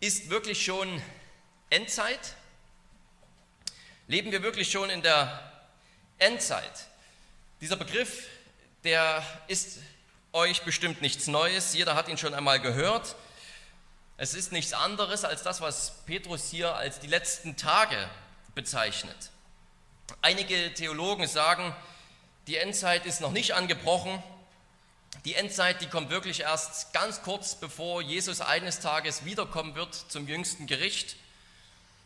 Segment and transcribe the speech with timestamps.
[0.00, 1.00] ist wirklich schon
[1.68, 2.34] Endzeit?
[4.08, 5.52] Leben wir wirklich schon in der
[6.18, 6.86] Endzeit?
[7.60, 8.26] Dieser Begriff,
[8.82, 9.78] der ist
[10.32, 11.74] euch bestimmt nichts Neues.
[11.74, 13.14] Jeder hat ihn schon einmal gehört.
[14.16, 18.08] Es ist nichts anderes als das, was Petrus hier als die letzten Tage
[18.54, 19.30] bezeichnet.
[20.22, 21.74] Einige Theologen sagen,
[22.46, 24.22] die Endzeit ist noch nicht angebrochen.
[25.24, 30.26] Die Endzeit, die kommt wirklich erst ganz kurz bevor Jesus eines Tages wiederkommen wird zum
[30.26, 31.16] jüngsten Gericht.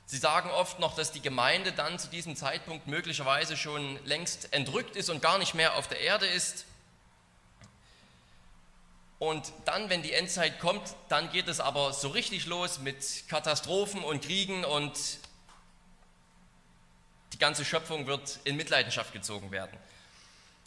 [0.07, 4.97] Sie sagen oft noch, dass die Gemeinde dann zu diesem Zeitpunkt möglicherweise schon längst entrückt
[4.97, 6.67] ist und gar nicht mehr auf der Erde ist.
[9.21, 14.03] Und dann, wenn die Endzeit kommt, dann geht es aber so richtig los mit Katastrophen
[14.03, 14.99] und Kriegen und
[17.33, 19.77] die ganze Schöpfung wird in Mitleidenschaft gezogen werden.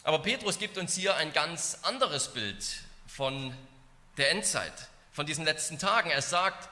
[0.07, 2.63] Aber Petrus gibt uns hier ein ganz anderes Bild
[3.07, 3.53] von
[4.15, 4.71] der Endzeit,
[5.11, 6.09] von diesen letzten Tagen.
[6.09, 6.69] Er sagt,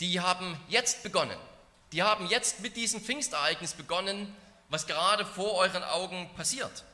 [0.00, 1.38] die haben jetzt begonnen.
[1.92, 4.36] Die haben jetzt mit diesem Pfingstereignis begonnen,
[4.68, 6.84] was gerade vor euren Augen passiert.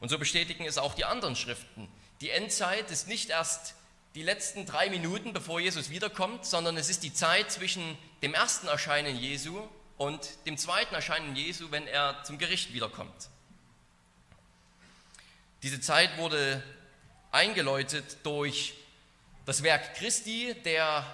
[0.00, 1.92] Und so bestätigen es auch die anderen Schriften.
[2.22, 3.74] Die Endzeit ist nicht erst
[4.14, 8.68] die letzten drei Minuten, bevor Jesus wiederkommt, sondern es ist die Zeit zwischen dem ersten
[8.68, 9.68] Erscheinen Jesu
[10.02, 13.28] und dem zweiten Erscheinen Jesu, wenn er zum Gericht wiederkommt.
[15.62, 16.60] Diese Zeit wurde
[17.30, 18.74] eingeläutet durch
[19.46, 21.06] das Werk Christi, der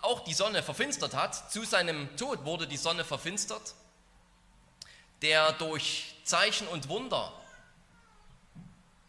[0.00, 1.52] auch die Sonne verfinstert hat.
[1.52, 3.74] Zu seinem Tod wurde die Sonne verfinstert,
[5.20, 7.30] der durch Zeichen und Wunder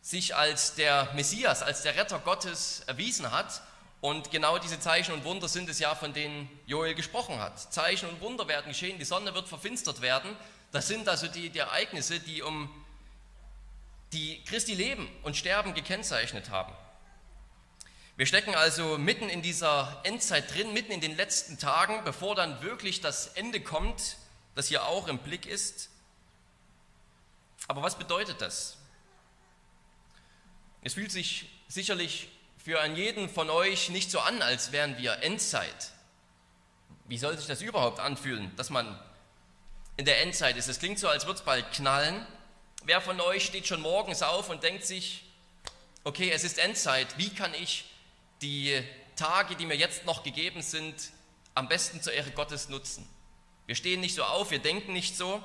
[0.02, 3.61] sich als der Messias, als der Retter Gottes erwiesen hat.
[4.02, 7.59] Und genau diese Zeichen und Wunder sind es ja, von denen Joel gesprochen hat.
[7.73, 10.36] Zeichen und Wunder werden geschehen, die Sonne wird verfinstert werden.
[10.72, 12.70] Das sind also die, die Ereignisse, die um
[14.14, 16.73] die Christi Leben und Sterben gekennzeichnet haben.
[18.16, 22.61] Wir stecken also mitten in dieser Endzeit drin, mitten in den letzten Tagen, bevor dann
[22.61, 24.17] wirklich das Ende kommt,
[24.55, 25.89] das hier auch im Blick ist.
[27.67, 28.77] Aber was bedeutet das?
[30.81, 32.30] Es fühlt sich sicherlich
[32.69, 35.89] für einen jeden von euch nicht so an, als wären wir Endzeit.
[37.05, 38.99] Wie soll sich das überhaupt anfühlen, dass man
[39.97, 40.67] in der Endzeit ist?
[40.67, 42.23] Es klingt so, als würde es bald knallen.
[42.83, 45.23] Wer von euch steht schon morgens auf und denkt sich,
[46.03, 47.85] okay, es ist Endzeit, wie kann ich
[48.43, 48.80] die
[49.15, 50.93] Tage, die mir jetzt noch gegeben sind,
[51.55, 53.09] am besten zur Ehre Gottes nutzen?
[53.65, 55.43] Wir stehen nicht so auf, wir denken nicht so,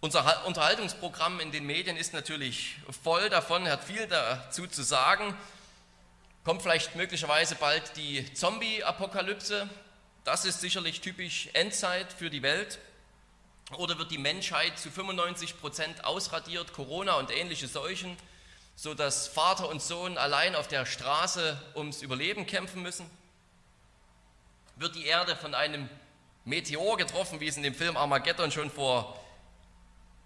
[0.00, 5.36] unser Unterhaltungsprogramm in den Medien ist natürlich voll davon, hat viel dazu zu sagen.
[6.44, 9.68] Kommt vielleicht möglicherweise bald die Zombie-Apokalypse.
[10.24, 12.78] Das ist sicherlich typisch Endzeit für die Welt.
[13.76, 18.16] Oder wird die Menschheit zu 95 Prozent ausradiert, Corona und ähnliche Seuchen,
[18.76, 23.10] sodass Vater und Sohn allein auf der Straße ums Überleben kämpfen müssen?
[24.76, 25.88] Wird die Erde von einem
[26.44, 29.22] Meteor getroffen, wie es in dem Film Armageddon schon vor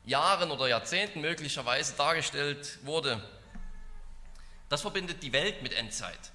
[0.04, 3.22] Jahren oder Jahrzehnten möglicherweise dargestellt wurde,
[4.68, 6.32] das verbindet die Welt mit Endzeit.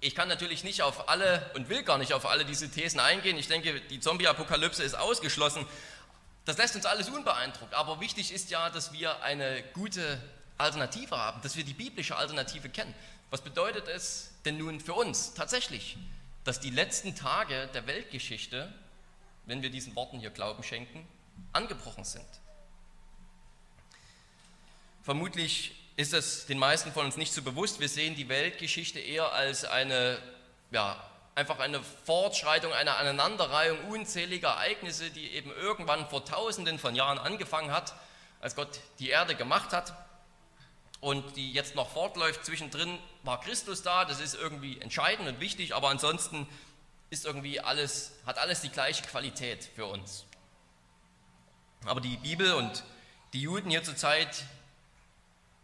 [0.00, 3.36] Ich kann natürlich nicht auf alle und will gar nicht auf alle diese Thesen eingehen.
[3.36, 5.66] Ich denke, die Zombie-Apokalypse ist ausgeschlossen.
[6.44, 7.74] Das lässt uns alles unbeeindruckt.
[7.74, 10.22] Aber wichtig ist ja, dass wir eine gute
[10.56, 12.94] Alternative haben, dass wir die biblische Alternative kennen.
[13.30, 15.96] Was bedeutet es denn nun für uns tatsächlich,
[16.44, 18.72] dass die letzten Tage der Weltgeschichte,
[19.46, 21.06] wenn wir diesen Worten hier Glauben schenken,
[21.52, 22.26] angebrochen sind.
[25.02, 27.80] Vermutlich ist es den meisten von uns nicht so bewusst.
[27.80, 30.18] Wir sehen die Weltgeschichte eher als eine,
[30.70, 31.02] ja,
[31.34, 37.72] einfach eine Fortschreitung, eine Aneinanderreihung unzähliger Ereignisse, die eben irgendwann vor Tausenden von Jahren angefangen
[37.72, 37.94] hat,
[38.40, 39.92] als Gott die Erde gemacht hat
[41.00, 42.44] und die jetzt noch fortläuft.
[42.44, 46.48] Zwischendrin war Christus da, das ist irgendwie entscheidend und wichtig, aber ansonsten
[47.10, 50.27] ist irgendwie alles, hat alles die gleiche Qualität für uns.
[51.88, 52.84] Aber die Bibel und
[53.32, 54.44] die Juden hier zur Zeit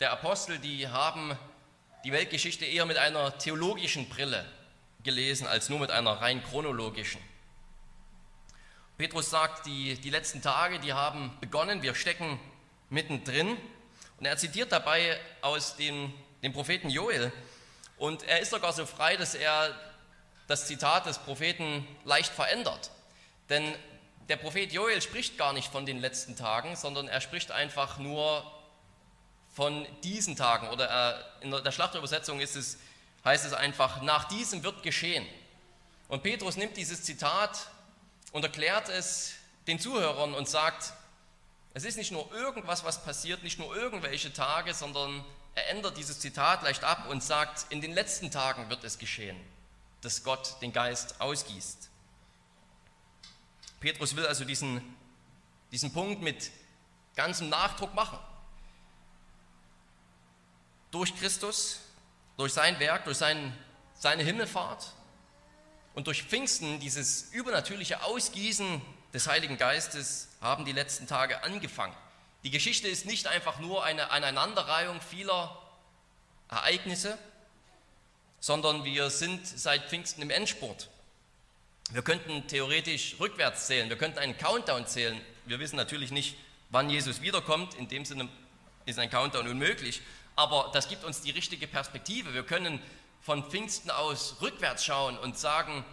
[0.01, 1.37] der Apostel, die haben
[2.05, 4.45] die Weltgeschichte eher mit einer theologischen Brille
[5.03, 7.21] gelesen, als nur mit einer rein chronologischen.
[8.97, 12.41] Petrus sagt, die, die letzten Tage, die haben begonnen, wir stecken
[12.91, 13.57] mittendrin.
[14.19, 16.13] Und er zitiert dabei aus dem,
[16.43, 17.33] dem Propheten Joel.
[17.99, 19.75] Und er ist sogar so frei, dass er
[20.47, 22.91] das Zitat des Propheten leicht verändert.
[23.51, 23.75] Denn
[24.29, 28.51] der Prophet Joel spricht gar nicht von den letzten Tagen, sondern er spricht einfach nur
[29.55, 30.69] von diesen Tagen.
[30.69, 32.79] Oder er, in der Schlachtübersetzung ist es,
[33.25, 35.27] heißt es einfach, nach diesem wird geschehen.
[36.09, 37.69] Und Petrus nimmt dieses Zitat
[38.33, 39.35] und erklärt es
[39.67, 40.93] den Zuhörern und sagt,
[41.77, 45.25] Es ist nicht nur irgendwas, was passiert, nicht nur irgendwelche Tage, sondern
[45.57, 49.37] er ändert dieses Zitat leicht ab und sagt, in den letzten Tagen wird es geschehen,
[50.01, 51.91] dass Gott den Geist ausgießt.
[53.85, 54.81] Petrus will also diesen,
[55.71, 56.51] diesen Punkt mit
[57.15, 58.19] ganzem Nachdruck machen.
[60.91, 61.81] Durch Christus,
[62.39, 63.55] durch sein Werk, durch sein,
[63.93, 64.91] seine Himmelfahrt
[65.93, 68.81] und durch Pfingsten, dieses übernatürliche Ausgießen
[69.13, 71.95] des Heiligen Geistes, haben die letzten Tage angefangen.
[72.43, 75.61] Die Geschichte ist nicht einfach nur eine Aneinanderreihung vieler
[76.49, 77.19] Ereignisse,
[78.41, 80.89] sondern wir sind seit Pfingsten im Endspurt.
[81.91, 85.21] Wir könnten theoretisch rückwärts zählen, wir könnten einen Countdown zählen.
[85.45, 86.37] Wir wissen natürlich nicht,
[86.71, 88.29] wann Jesus wiederkommt, in dem Sinne
[88.87, 90.03] ist ein Countdown unmöglich,
[90.37, 92.35] aber das gibt uns die richtige Perspektive.
[92.35, 92.81] Wir können
[93.21, 95.85] von Pfingsten aus rückwärts schauen und sagen,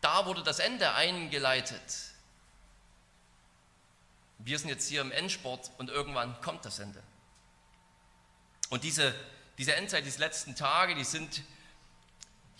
[0.00, 1.80] da wurde das Ende eingeleitet.
[4.38, 7.00] Wir sind jetzt hier im Endsport und irgendwann kommt das Ende.
[8.70, 9.14] Und diese,
[9.58, 11.42] diese Endzeit, diese letzten Tage, die sind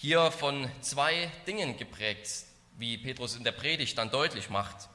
[0.02, 2.28] hier von zwei Dingen geprägt,
[2.76, 4.88] wie Petrus in der Predigt dann deutlich macht.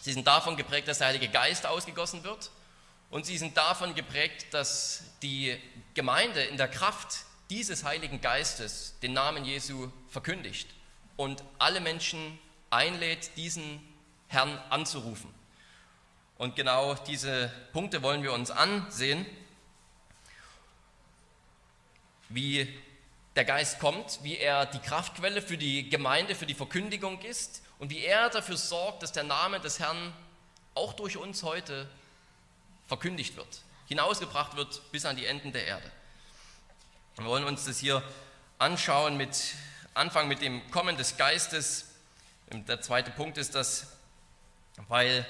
[0.00, 2.50] Sie sind davon geprägt, dass der Heilige Geist ausgegossen wird
[3.10, 5.56] und sie sind davon geprägt, dass die
[5.94, 7.18] Gemeinde in der Kraft
[7.50, 10.74] dieses Heiligen Geistes den Namen Jesu verkündigt
[11.16, 12.36] und alle Menschen
[12.68, 13.80] einlädt, diesen
[14.26, 15.32] Herrn anzurufen.
[16.36, 19.24] Und genau diese Punkte wollen wir uns ansehen,
[22.28, 22.76] wie
[23.36, 27.90] der Geist kommt, wie er die Kraftquelle für die Gemeinde, für die Verkündigung ist und
[27.90, 30.14] wie er dafür sorgt, dass der Name des Herrn
[30.74, 31.88] auch durch uns heute
[32.86, 35.90] verkündigt wird, hinausgebracht wird bis an die Enden der Erde.
[37.16, 38.02] Wir wollen uns das hier
[38.58, 39.54] anschauen mit
[39.92, 41.88] Anfang mit dem Kommen des Geistes.
[42.50, 43.86] Der zweite Punkt ist das,
[44.88, 45.26] weil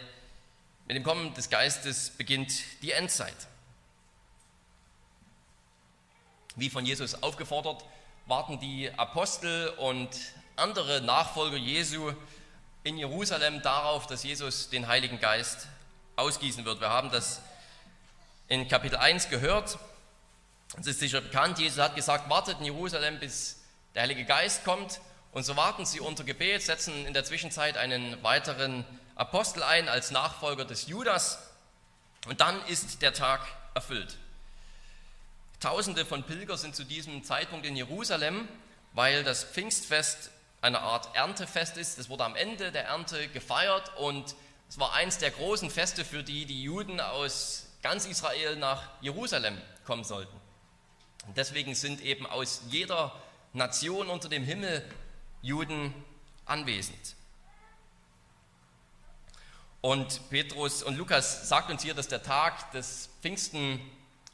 [0.86, 3.36] mit dem Kommen des Geistes beginnt die Endzeit.
[6.58, 7.84] Wie von Jesus aufgefordert,
[8.24, 10.08] warten die Apostel und
[10.56, 12.14] andere Nachfolger Jesu
[12.82, 15.66] in Jerusalem darauf, dass Jesus den Heiligen Geist
[16.16, 16.80] ausgießen wird.
[16.80, 17.42] Wir haben das
[18.48, 19.78] in Kapitel 1 gehört.
[20.80, 23.60] Es ist sicher bekannt, Jesus hat gesagt, wartet in Jerusalem, bis
[23.94, 25.00] der Heilige Geist kommt.
[25.32, 30.10] Und so warten sie unter Gebet, setzen in der Zwischenzeit einen weiteren Apostel ein als
[30.10, 31.38] Nachfolger des Judas.
[32.26, 34.16] Und dann ist der Tag erfüllt.
[35.66, 38.46] Tausende von Pilger sind zu diesem Zeitpunkt in Jerusalem,
[38.92, 40.30] weil das Pfingstfest
[40.60, 41.98] eine Art Erntefest ist.
[41.98, 44.36] Das wurde am Ende der Ernte gefeiert und
[44.68, 49.60] es war eins der großen Feste, für die die Juden aus ganz Israel nach Jerusalem
[49.84, 50.36] kommen sollten.
[51.26, 53.20] Und deswegen sind eben aus jeder
[53.52, 54.88] Nation unter dem Himmel
[55.42, 55.92] Juden
[56.44, 57.16] anwesend.
[59.80, 63.80] Und Petrus und Lukas sagt uns hier, dass der Tag des Pfingsten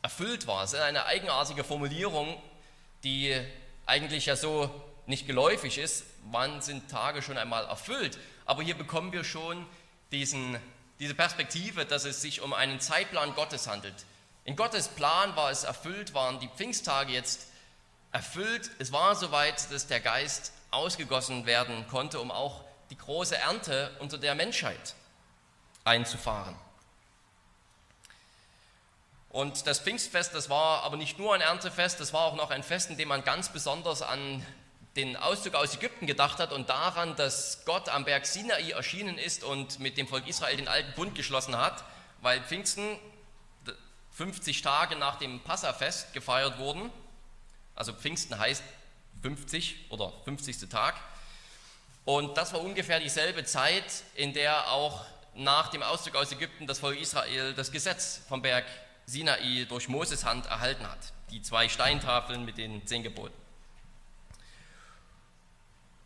[0.02, 0.64] erfüllt war.
[0.64, 2.40] Es ist eine eigenartige Formulierung,
[3.04, 3.40] die
[3.86, 4.70] eigentlich ja so
[5.06, 6.04] nicht geläufig ist.
[6.30, 8.18] Wann sind Tage schon einmal erfüllt?
[8.44, 9.66] Aber hier bekommen wir schon
[10.10, 10.58] diesen,
[10.98, 13.94] diese Perspektive, dass es sich um einen Zeitplan Gottes handelt.
[14.44, 17.46] In Gottes Plan war es erfüllt, waren die Pfingsttage jetzt
[18.10, 18.70] erfüllt.
[18.78, 24.18] Es war soweit, dass der Geist ausgegossen werden konnte, um auch die große Ernte unter
[24.18, 24.94] der Menschheit
[25.84, 26.56] einzufahren.
[29.32, 32.62] Und das Pfingstfest, das war aber nicht nur ein Erntefest, das war auch noch ein
[32.62, 34.44] Fest, in dem man ganz besonders an
[34.94, 39.42] den Auszug aus Ägypten gedacht hat und daran, dass Gott am Berg Sinai erschienen ist
[39.42, 41.82] und mit dem Volk Israel den alten Bund geschlossen hat,
[42.20, 42.98] weil Pfingsten
[44.12, 46.90] 50 Tage nach dem Passafest gefeiert wurden.
[47.74, 48.62] Also Pfingsten heißt
[49.22, 50.68] 50 oder 50.
[50.68, 50.94] Tag.
[52.04, 56.80] Und das war ungefähr dieselbe Zeit, in der auch nach dem Auszug aus Ägypten das
[56.80, 58.66] Volk Israel das Gesetz vom Berg
[59.06, 60.98] Sinai durch Moses Hand erhalten hat.
[61.30, 63.34] Die zwei Steintafeln mit den zehn Geboten.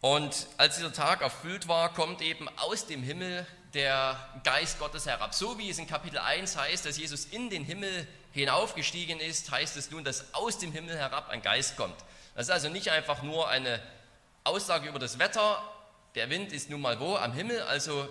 [0.01, 5.35] Und als dieser Tag erfüllt war, kommt eben aus dem Himmel der Geist Gottes herab.
[5.35, 9.77] So wie es in Kapitel 1 heißt, dass Jesus in den Himmel hinaufgestiegen ist, heißt
[9.77, 11.97] es nun, dass aus dem Himmel herab ein Geist kommt.
[12.35, 13.81] Das ist also nicht einfach nur eine
[14.45, 15.61] Aussage über das Wetter,
[16.15, 18.09] der Wind ist nun mal wo am Himmel, also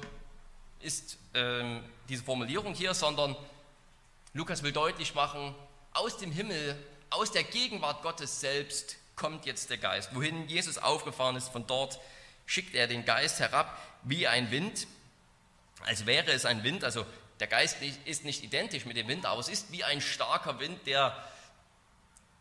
[0.79, 3.35] ist ähm, diese Formulierung hier, sondern
[4.35, 5.55] Lukas will deutlich machen,
[5.93, 6.77] aus dem Himmel,
[7.09, 10.13] aus der Gegenwart Gottes selbst kommt jetzt der Geist.
[10.13, 12.01] Wohin Jesus aufgefahren ist, von dort
[12.45, 14.87] schickt er den Geist herab wie ein Wind,
[15.85, 16.83] als wäre es ein Wind.
[16.83, 17.05] Also
[17.39, 20.85] der Geist ist nicht identisch mit dem Wind, aber es ist wie ein starker Wind,
[20.85, 21.15] der,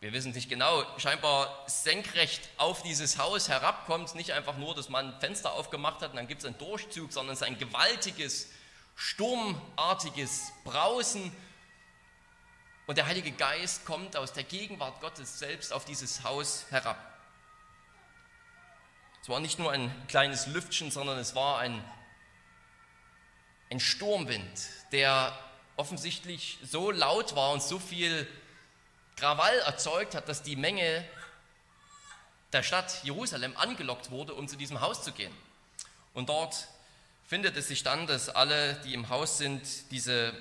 [0.00, 4.16] wir wissen nicht genau, scheinbar senkrecht auf dieses Haus herabkommt.
[4.16, 7.12] Nicht einfach nur, dass man ein Fenster aufgemacht hat und dann gibt es einen Durchzug,
[7.12, 8.50] sondern es ist ein gewaltiges
[8.96, 11.32] sturmartiges Brausen
[12.86, 16.98] und der Heilige Geist kommt aus der Gegenwart Gottes selbst auf dieses Haus herab.
[19.22, 21.82] Es war nicht nur ein kleines Lüftchen, sondern es war ein,
[23.70, 25.38] ein Sturmwind, der
[25.76, 28.28] offensichtlich so laut war und so viel
[29.16, 31.04] Krawall erzeugt hat, dass die Menge
[32.52, 35.34] der Stadt Jerusalem angelockt wurde, um zu diesem Haus zu gehen.
[36.12, 36.68] Und dort
[37.26, 40.34] findet es sich dann, dass alle, die im Haus sind, diese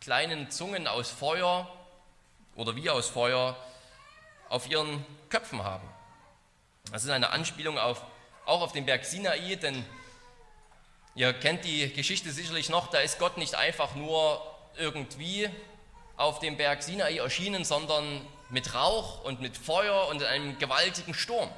[0.00, 1.70] kleinen Zungen aus Feuer
[2.56, 3.56] oder wie aus Feuer
[4.48, 5.88] auf ihren Köpfen haben.
[6.90, 8.02] Das ist eine Anspielung auf,
[8.44, 9.84] auch auf den Berg Sinai, denn
[11.14, 14.40] ihr kennt die Geschichte sicherlich noch, da ist Gott nicht einfach nur
[14.76, 15.48] irgendwie
[16.16, 21.50] auf dem Berg Sinai erschienen, sondern mit Rauch und mit Feuer und einem gewaltigen Sturm.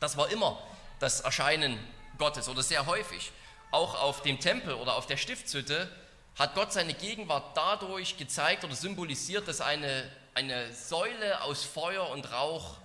[0.00, 0.58] Das war immer
[1.00, 1.78] das Erscheinen
[2.18, 3.32] Gottes oder sehr häufig.
[3.70, 5.90] Auch auf dem Tempel oder auf der Stiftshütte
[6.38, 12.30] hat Gott seine Gegenwart dadurch gezeigt oder symbolisiert, dass eine, eine Säule aus Feuer und
[12.30, 12.76] Rauch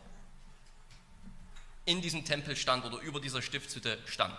[1.86, 4.36] in diesem Tempel stand oder über dieser Stiftshütte stand.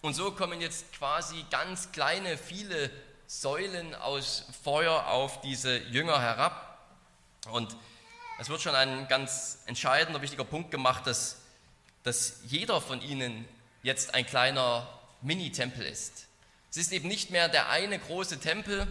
[0.00, 2.90] Und so kommen jetzt quasi ganz kleine, viele
[3.26, 6.86] Säulen aus Feuer auf diese Jünger herab.
[7.50, 7.76] Und
[8.38, 11.42] es wird schon ein ganz entscheidender, wichtiger Punkt gemacht, dass,
[12.04, 13.46] dass jeder von ihnen
[13.82, 14.88] jetzt ein kleiner
[15.20, 16.27] Mini-Tempel ist.
[16.70, 18.86] Es ist eben nicht mehr der eine große Tempel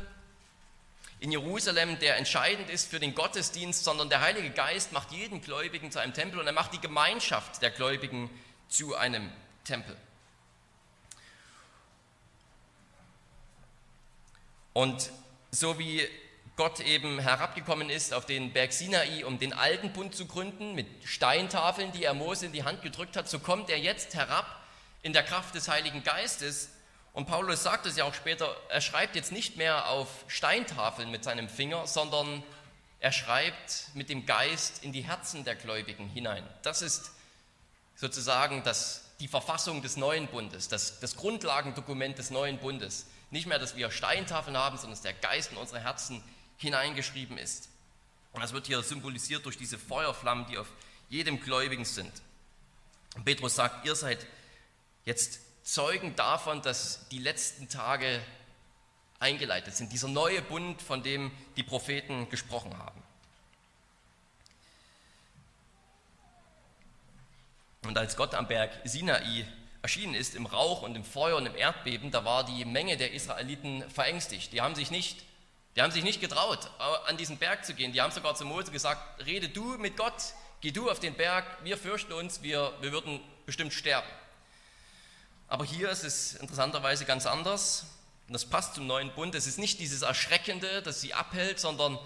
[1.19, 5.91] in Jerusalem, der entscheidend ist für den Gottesdienst, sondern der Heilige Geist macht jeden Gläubigen
[5.91, 8.29] zu einem Tempel und er macht die Gemeinschaft der Gläubigen
[8.69, 9.31] zu einem
[9.63, 9.95] Tempel.
[14.73, 15.11] Und
[15.49, 16.07] so wie
[16.55, 20.87] Gott eben herabgekommen ist auf den Berg Sinai, um den alten Bund zu gründen, mit
[21.03, 24.63] Steintafeln, die er Mose in die Hand gedrückt hat, so kommt er jetzt herab
[25.01, 26.69] in der Kraft des Heiligen Geistes.
[27.17, 31.23] Und Paulus sagt es ja auch später, er schreibt jetzt nicht mehr auf Steintafeln mit
[31.23, 32.43] seinem Finger, sondern
[32.99, 36.43] er schreibt mit dem Geist in die Herzen der Gläubigen hinein.
[36.61, 37.09] Das ist
[37.95, 43.07] sozusagen das, die Verfassung des neuen Bundes, das, das Grundlagendokument des neuen Bundes.
[43.31, 46.23] Nicht mehr, dass wir Steintafeln haben, sondern dass der Geist in unsere Herzen
[46.57, 47.69] hineingeschrieben ist.
[48.31, 50.67] Und das wird hier symbolisiert durch diese Feuerflammen, die auf
[51.09, 52.13] jedem Gläubigen sind.
[53.15, 54.23] Und Petrus sagt, ihr seid
[55.03, 58.21] jetzt Zeugen davon, dass die letzten Tage
[59.19, 63.03] eingeleitet sind, dieser neue Bund, von dem die Propheten gesprochen haben.
[67.83, 69.45] Und als Gott am Berg Sinai
[69.81, 73.11] erschienen ist, im Rauch und im Feuer und im Erdbeben, da war die Menge der
[73.11, 74.53] Israeliten verängstigt.
[74.53, 75.25] Die haben sich nicht
[75.75, 76.71] die haben sich nicht getraut,
[77.05, 77.91] an diesen Berg zu gehen.
[77.91, 81.45] Die haben sogar zu Mose gesagt, rede du mit Gott, geh du auf den Berg,
[81.63, 84.07] wir fürchten uns, wir, wir würden bestimmt sterben.
[85.47, 87.85] Aber hier ist es interessanterweise ganz anders.
[88.27, 89.35] Und das passt zum neuen Bund.
[89.35, 91.97] Es ist nicht dieses Erschreckende, das sie abhält, sondern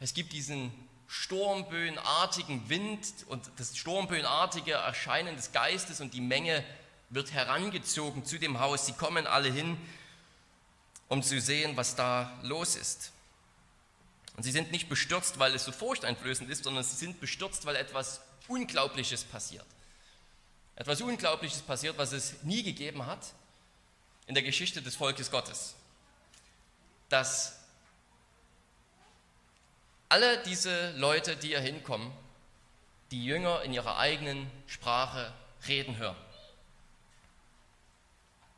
[0.00, 0.72] es gibt diesen
[1.06, 6.64] sturmböenartigen Wind und das sturmböenartige Erscheinen des Geistes und die Menge
[7.10, 8.86] wird herangezogen zu dem Haus.
[8.86, 9.76] Sie kommen alle hin
[11.12, 13.12] um zu sehen, was da los ist.
[14.34, 17.76] Und sie sind nicht bestürzt, weil es so furchteinflößend ist, sondern sie sind bestürzt, weil
[17.76, 19.66] etwas Unglaubliches passiert.
[20.76, 23.34] Etwas Unglaubliches passiert, was es nie gegeben hat
[24.26, 25.74] in der Geschichte des Volkes Gottes.
[27.08, 27.58] Dass
[30.08, 32.10] alle diese Leute, die hier hinkommen,
[33.10, 35.32] die Jünger in ihrer eigenen Sprache
[35.68, 36.16] reden hören.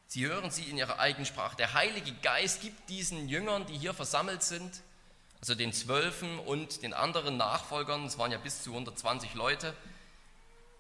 [0.07, 1.57] Sie hören sie in ihrer eigenen Sprache.
[1.57, 4.83] Der Heilige Geist gibt diesen Jüngern, die hier versammelt sind,
[5.41, 9.75] also den Zwölfen und den anderen Nachfolgern, es waren ja bis zu 120 Leute,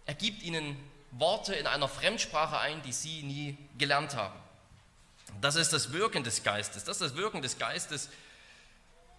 [0.06, 0.76] er gibt ihnen
[1.18, 4.38] Worte in einer Fremdsprache ein, die sie nie gelernt haben.
[5.40, 6.84] Das ist das Wirken des Geistes.
[6.84, 8.08] Das ist das Wirken des Geistes,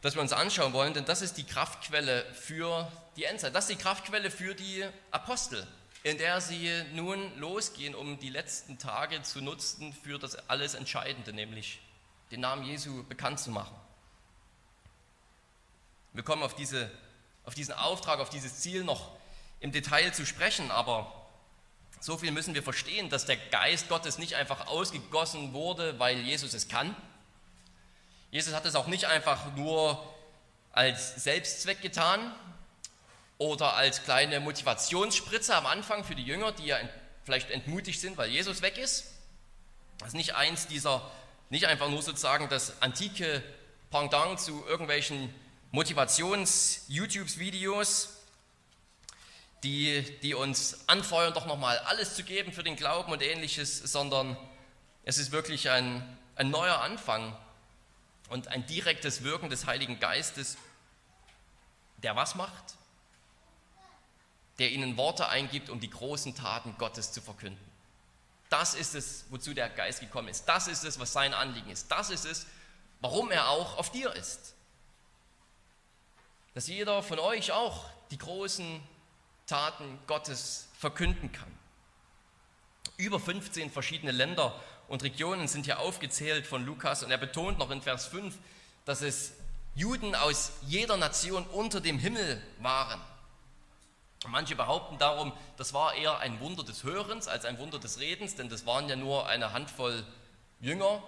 [0.02, 3.56] das wir uns anschauen wollen, denn das ist die Kraftquelle für die Endzeit.
[3.56, 5.68] Das ist die Kraftquelle für die Apostel
[6.06, 11.34] in der sie nun losgehen, um die letzten Tage zu nutzen für das alles Entscheidende,
[11.34, 11.80] nämlich
[12.30, 13.76] den Namen Jesu bekannt zu machen.
[16.14, 16.92] Wir kommen auf, diese,
[17.44, 19.18] auf diesen Auftrag, auf dieses Ziel noch
[19.60, 21.12] im Detail zu sprechen, aber
[22.06, 26.54] so viel müssen wir verstehen, dass der Geist Gottes nicht einfach ausgegossen wurde, weil Jesus
[26.54, 26.96] es kann.
[28.32, 30.04] Jesus hat es auch nicht einfach nur
[30.72, 32.34] als Selbstzweck getan,
[33.38, 36.78] oder als kleine Motivationsspritze am Anfang für die Jünger, die ja
[37.24, 39.12] vielleicht entmutigt sind, weil Jesus weg ist.
[39.98, 41.10] Das ist nicht eins dieser,
[41.50, 43.44] nicht einfach nur sozusagen das antike
[43.92, 45.34] Pendant zu irgendwelchen
[45.72, 48.15] Motivations-YouTube-Videos,
[49.66, 54.38] die, die uns anfeuern, doch nochmal alles zu geben für den Glauben und ähnliches, sondern
[55.04, 57.36] es ist wirklich ein, ein neuer Anfang
[58.30, 60.58] und ein direktes Wirken des Heiligen Geistes,
[61.98, 62.76] der was macht?
[64.60, 67.60] Der ihnen Worte eingibt, um die großen Taten Gottes zu verkünden.
[68.50, 70.46] Das ist es, wozu der Geist gekommen ist.
[70.46, 71.90] Das ist es, was sein Anliegen ist.
[71.90, 72.46] Das ist es,
[73.02, 74.54] warum er auch auf dir ist.
[76.54, 78.82] Dass jeder von euch auch die großen
[79.48, 81.52] Taten Gottes verkünden kann.
[82.98, 87.72] Über 15 verschiedene Länder und Regionen sind hier aufgezählt von Lukas und er betont noch
[87.72, 88.38] in Vers 5,
[88.86, 89.34] dass es
[89.76, 93.02] Juden aus jeder Nation unter dem Himmel waren.
[94.28, 98.36] Manche behaupten darum, das war eher ein Wunder des Hörens als ein Wunder des Redens,
[98.36, 100.06] denn das waren ja nur eine Handvoll
[100.62, 101.04] Jünger,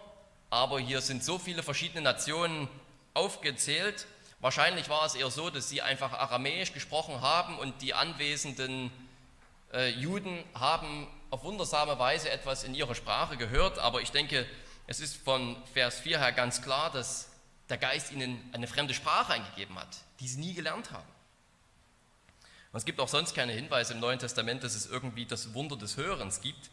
[0.50, 2.67] aber hier sind so viele verschiedene Nationen
[3.13, 4.06] aufgezählt.
[4.39, 8.91] Wahrscheinlich war es eher so, dass sie einfach Aramäisch gesprochen haben und die anwesenden
[9.74, 14.46] äh, Juden haben auf wundersame Weise etwas in ihrer Sprache gehört, aber ich denke,
[14.86, 17.29] es ist von Vers 4 her ganz klar, dass
[17.70, 21.08] der Geist ihnen eine fremde Sprache eingegeben hat, die sie nie gelernt haben.
[22.72, 25.75] Und es gibt auch sonst keine Hinweise im Neuen Testament, dass es irgendwie das Wunder
[25.75, 26.70] des Hörens gibt.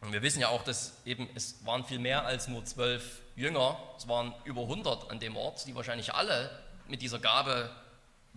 [0.00, 3.78] Und wir wissen ja auch, dass eben es waren viel mehr als nur zwölf Jünger,
[3.96, 6.50] es waren über 100 an dem Ort, die wahrscheinlich alle
[6.88, 7.70] mit dieser Gabe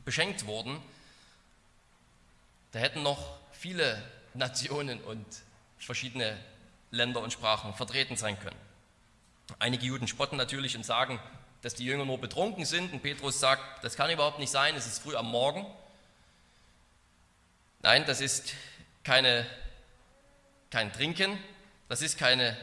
[0.05, 0.79] beschenkt wurden.
[2.72, 4.01] Da hätten noch viele
[4.36, 5.25] Nationen und
[5.79, 6.38] verschiedene
[6.91, 8.55] Länder und Sprachen vertreten sein können.
[9.58, 11.20] Einige Juden spotten natürlich und sagen,
[11.63, 12.93] dass die Jünger nur betrunken sind.
[12.93, 15.65] Und Petrus sagt, das kann überhaupt nicht sein, es ist früh am Morgen.
[17.81, 18.53] Nein, das ist
[19.03, 19.48] keine,
[20.70, 21.39] kein Trinken,
[21.89, 22.55] das ist keine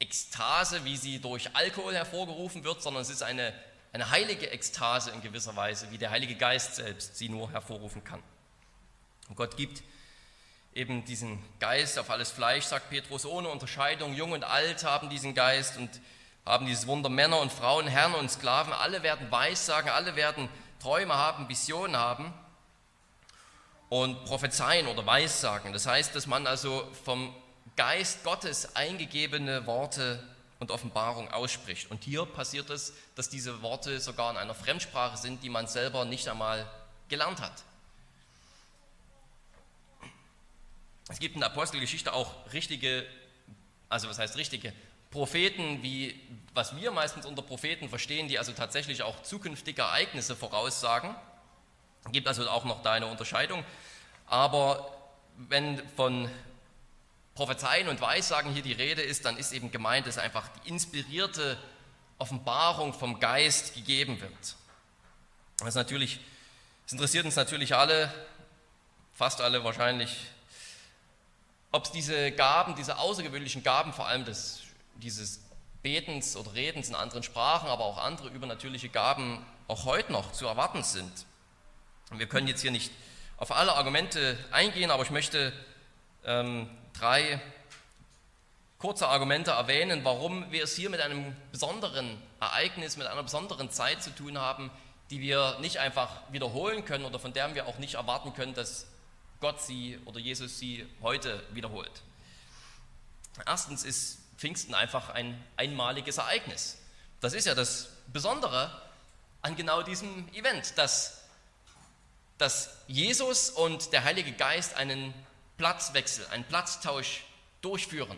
[0.00, 3.52] Ekstase, wie sie durch Alkohol hervorgerufen wird, sondern es ist eine,
[3.92, 8.22] eine heilige Ekstase in gewisser Weise, wie der Heilige Geist selbst sie nur hervorrufen kann.
[9.28, 9.82] Und Gott gibt
[10.74, 14.14] eben diesen Geist auf alles Fleisch, sagt Petrus, ohne Unterscheidung.
[14.14, 15.90] Jung und alt haben diesen Geist und
[16.46, 17.08] haben dieses Wunder.
[17.08, 20.48] Männer und Frauen, Herren und Sklaven, alle werden Weissagen, alle werden
[20.80, 22.32] Träume haben, Visionen haben
[23.90, 25.72] und prophezeien oder Weissagen.
[25.72, 27.34] Das heißt, dass man also vom
[27.80, 30.22] Geist Gottes eingegebene Worte
[30.58, 31.90] und Offenbarung ausspricht.
[31.90, 36.04] Und hier passiert es, dass diese Worte sogar in einer Fremdsprache sind, die man selber
[36.04, 36.70] nicht einmal
[37.08, 37.64] gelernt hat.
[41.08, 43.06] Es gibt in der Apostelgeschichte auch richtige,
[43.88, 44.74] also was heißt richtige,
[45.10, 46.20] Propheten, wie
[46.52, 51.14] was wir meistens unter Propheten verstehen, die also tatsächlich auch zukünftige Ereignisse voraussagen.
[52.04, 53.64] Es gibt also auch noch da eine Unterscheidung.
[54.26, 54.94] Aber
[55.38, 56.28] wenn von
[57.40, 61.56] Prophezeien und Weissagen hier die Rede ist, dann ist eben gemeint, dass einfach die inspirierte
[62.18, 64.56] Offenbarung vom Geist gegeben wird.
[65.60, 66.20] Das, natürlich,
[66.82, 68.12] das interessiert uns natürlich alle,
[69.14, 70.26] fast alle wahrscheinlich,
[71.72, 74.60] ob es diese Gaben, diese außergewöhnlichen Gaben, vor allem des,
[74.96, 75.40] dieses
[75.80, 80.46] Betens oder Redens in anderen Sprachen, aber auch andere übernatürliche Gaben auch heute noch zu
[80.46, 81.24] erwarten sind.
[82.10, 82.92] wir können jetzt hier nicht
[83.38, 85.54] auf alle Argumente eingehen, aber ich möchte
[86.24, 87.40] ähm, drei
[88.78, 94.02] kurze Argumente erwähnen, warum wir es hier mit einem besonderen Ereignis, mit einer besonderen Zeit
[94.02, 94.70] zu tun haben,
[95.10, 98.86] die wir nicht einfach wiederholen können oder von der wir auch nicht erwarten können, dass
[99.40, 101.90] Gott sie oder Jesus sie heute wiederholt.
[103.46, 106.78] Erstens ist Pfingsten einfach ein einmaliges Ereignis.
[107.20, 108.70] Das ist ja das Besondere
[109.42, 111.24] an genau diesem Event, dass,
[112.38, 115.12] dass Jesus und der Heilige Geist einen
[115.60, 117.22] Platzwechsel, einen Platztausch
[117.60, 118.16] durchführen.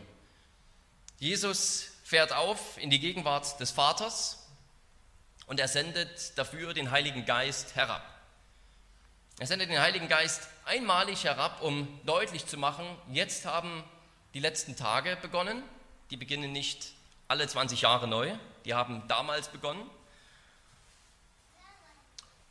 [1.19, 4.47] Jesus fährt auf in die Gegenwart des Vaters
[5.47, 8.07] und er sendet dafür den Heiligen Geist herab.
[9.41, 13.83] Er sendet den Heiligen Geist einmalig herab, um deutlich zu machen, jetzt haben
[14.35, 15.65] die letzten Tage begonnen.
[16.11, 16.93] Die beginnen nicht
[17.27, 18.33] alle 20 Jahre neu,
[18.65, 19.91] die haben damals begonnen.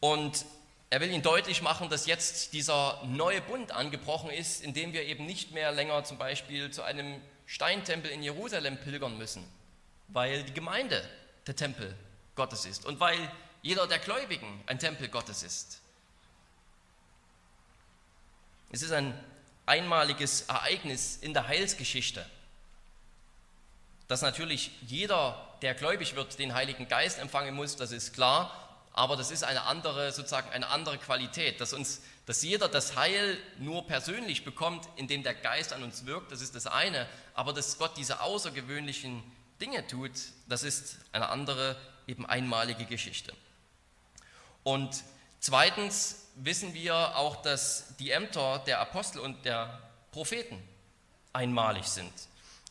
[0.01, 0.45] Und
[0.91, 5.03] er will ihnen deutlich machen, dass jetzt dieser neue Bund angebrochen ist, in dem wir
[5.03, 9.49] eben nicht mehr länger zum Beispiel zu einem Steintempel in Jerusalem pilgern müssen,
[10.09, 11.01] weil die Gemeinde
[11.47, 11.95] der Tempel
[12.35, 13.17] Gottes ist und weil
[13.61, 15.79] jeder der Gläubigen ein Tempel Gottes ist.
[18.73, 19.17] Es ist ein
[19.65, 22.25] einmaliges Ereignis in der Heilsgeschichte,
[24.09, 29.15] dass natürlich jeder, der gläubig wird, den Heiligen Geist empfangen muss, das ist klar, aber
[29.15, 33.87] das ist eine andere, sozusagen eine andere Qualität, dass, uns, dass jeder das Heil nur
[33.87, 37.95] persönlich bekommt, indem der Geist an uns wirkt, das ist das eine, aber dass Gott
[37.97, 39.23] diese außergewöhnlichen
[39.61, 40.11] Dinge tut,
[40.47, 41.77] das ist eine andere,
[42.07, 43.33] eben einmalige Geschichte.
[44.63, 45.03] Und
[45.39, 50.61] zweitens wissen wir auch, dass die Ämter der Apostel und der Propheten
[51.31, 52.11] einmalig sind.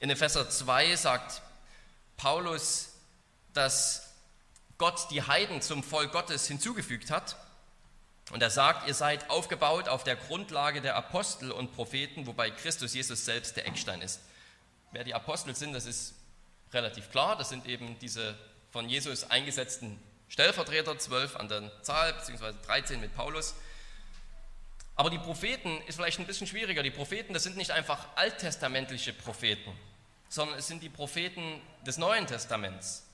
[0.00, 1.42] In Epheser 2 sagt
[2.16, 2.90] Paulus,
[3.54, 4.09] dass
[4.80, 7.36] Gott die Heiden zum Volk Gottes hinzugefügt hat.
[8.32, 12.94] Und er sagt, ihr seid aufgebaut auf der Grundlage der Apostel und Propheten, wobei Christus
[12.94, 14.20] Jesus selbst der Eckstein ist.
[14.92, 16.14] Wer die Apostel sind, das ist
[16.72, 17.36] relativ klar.
[17.36, 18.38] Das sind eben diese
[18.70, 23.56] von Jesus eingesetzten Stellvertreter, zwölf an der Zahl, beziehungsweise 13 mit Paulus.
[24.96, 26.82] Aber die Propheten ist vielleicht ein bisschen schwieriger.
[26.82, 29.78] Die Propheten, das sind nicht einfach alttestamentliche Propheten,
[30.30, 33.09] sondern es sind die Propheten des Neuen Testaments.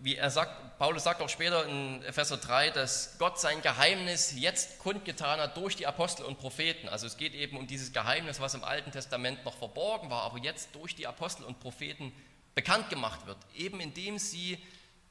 [0.00, 4.78] Wie er sagt, Paulus sagt auch später in Epheser 3, dass Gott sein Geheimnis jetzt
[4.78, 6.88] kundgetan hat durch die Apostel und Propheten.
[6.88, 10.38] Also es geht eben um dieses Geheimnis, was im Alten Testament noch verborgen war, aber
[10.38, 12.12] jetzt durch die Apostel und Propheten
[12.54, 14.58] bekannt gemacht wird, eben indem sie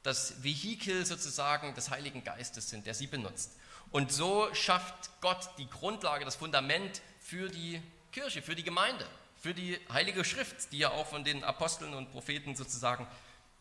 [0.02, 3.52] das Vehikel sozusagen des Heiligen Geistes sind, der sie benutzt.
[3.90, 7.80] Und so schafft Gott die Grundlage, das Fundament für die
[8.12, 9.06] Kirche, für die Gemeinde,
[9.40, 13.06] für die Heilige Schrift, die ja auch von den Aposteln und Propheten sozusagen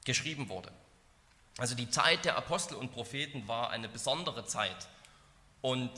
[0.06, 0.72] geschrieben wurde.
[1.58, 4.88] Also die Zeit der Apostel und Propheten war eine besondere Zeit.
[5.62, 5.92] Und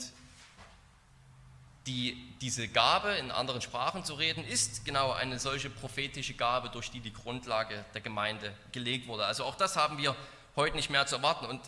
[1.86, 6.90] die, diese Gabe, in anderen Sprachen zu reden, ist genau eine solche prophetische Gabe, durch
[6.90, 9.24] die die Grundlage der Gemeinde gelegt wurde.
[9.24, 10.16] Also auch das haben wir
[10.56, 11.46] heute nicht mehr zu erwarten.
[11.46, 11.60] Und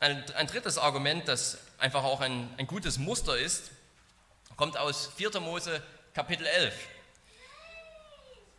[0.00, 3.70] ein, ein drittes Argument, das einfach auch ein, ein gutes Muster ist,
[4.56, 5.40] kommt aus 4.
[5.40, 6.74] Mose Kapitel 11.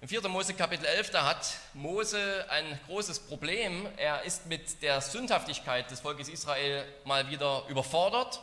[0.06, 0.30] Im 4.
[0.30, 3.88] Mose Kapitel 11, da hat Mose ein großes Problem.
[3.98, 8.40] Er ist mit der Sündhaftigkeit des Volkes Israel mal wieder überfordert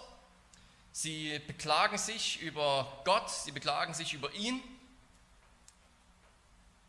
[0.90, 4.60] Sie beklagen sich über Gott, sie beklagen sich über ihn.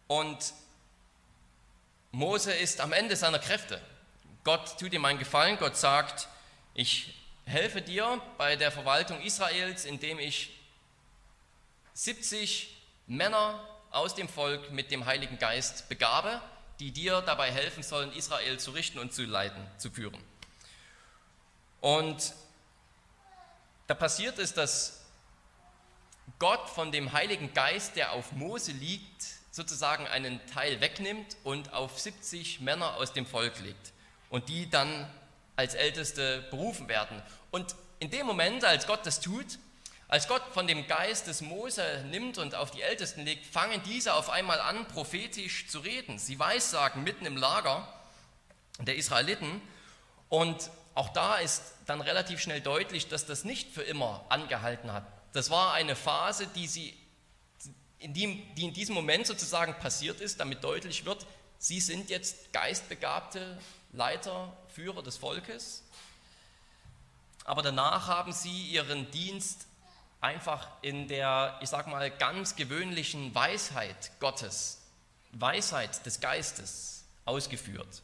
[0.07, 0.53] Und
[2.11, 3.79] Mose ist am Ende seiner Kräfte.
[4.43, 5.59] Gott tut ihm einen Gefallen.
[5.59, 6.27] Gott sagt,
[6.73, 7.13] ich
[7.45, 10.59] helfe dir bei der Verwaltung Israels, indem ich
[11.93, 16.41] 70 Männer aus dem Volk mit dem Heiligen Geist begabe,
[16.79, 20.21] die dir dabei helfen sollen, Israel zu richten und zu leiten, zu führen.
[21.79, 22.33] Und
[23.87, 25.05] da passiert es, dass
[26.39, 31.99] Gott von dem Heiligen Geist, der auf Mose liegt, sozusagen einen Teil wegnimmt und auf
[31.99, 33.93] 70 Männer aus dem Volk legt
[34.29, 35.07] und die dann
[35.55, 37.21] als Älteste berufen werden.
[37.51, 39.59] Und in dem Moment, als Gott das tut,
[40.13, 44.13] als Gott von dem Geist des Mose nimmt und auf die Ältesten legt, fangen diese
[44.13, 46.19] auf einmal an, prophetisch zu reden.
[46.19, 47.91] Sie weissagen mitten im Lager
[48.77, 49.59] der Israeliten
[50.29, 55.03] und auch da ist dann relativ schnell deutlich, dass das nicht für immer angehalten hat.
[55.31, 56.95] Das war eine Phase, die, sie,
[57.97, 61.25] in die, die in diesem Moment sozusagen passiert ist, damit deutlich wird,
[61.57, 63.57] sie sind jetzt geistbegabte
[63.93, 65.81] Leiter, Führer des Volkes.
[67.45, 69.65] Aber danach haben sie ihren Dienst
[70.23, 74.81] einfach in der, ich sag mal, ganz gewöhnlichen Weisheit Gottes,
[75.33, 78.01] Weisheit des Geistes ausgeführt.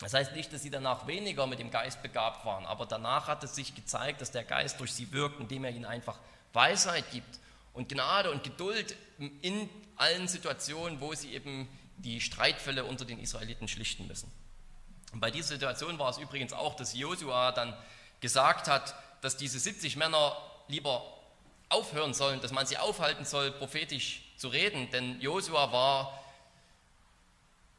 [0.00, 3.42] Das heißt nicht, dass sie danach weniger mit dem Geist begabt waren, aber danach hat
[3.42, 6.18] es sich gezeigt, dass der Geist durch sie wirkt, indem er ihnen einfach
[6.52, 7.38] Weisheit gibt
[7.72, 13.66] und Gnade und Geduld in allen Situationen, wo sie eben die Streitfälle unter den Israeliten
[13.66, 14.30] schlichten müssen.
[15.12, 17.76] Und bei dieser Situation war es übrigens auch, dass Josua dann
[18.20, 20.36] gesagt hat, dass diese 70 Männer
[20.68, 21.04] lieber
[21.68, 26.18] aufhören sollen, dass man sie aufhalten soll, prophetisch zu reden, denn Josua war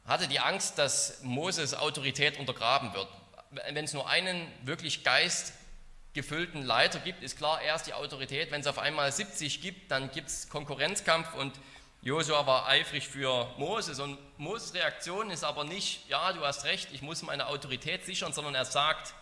[0.09, 3.07] hatte die Angst, dass Moses Autorität untergraben wird.
[3.51, 8.49] Wenn es nur einen wirklich geistgefüllten Leiter gibt, ist klar, er ist die Autorität.
[8.49, 11.53] Wenn es auf einmal 70 gibt, dann gibt es Konkurrenzkampf und
[12.01, 16.89] Josua war eifrig für Moses und Moses Reaktion ist aber nicht, ja, du hast recht,
[16.91, 19.13] ich muss meine Autorität sichern, sondern er sagt,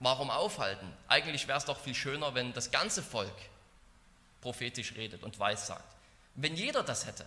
[0.00, 0.92] warum aufhalten?
[1.08, 3.34] Eigentlich wäre es doch viel schöner, wenn das ganze Volk
[4.40, 5.94] prophetisch redet und weissagt.
[6.34, 7.26] Wenn jeder das hätte,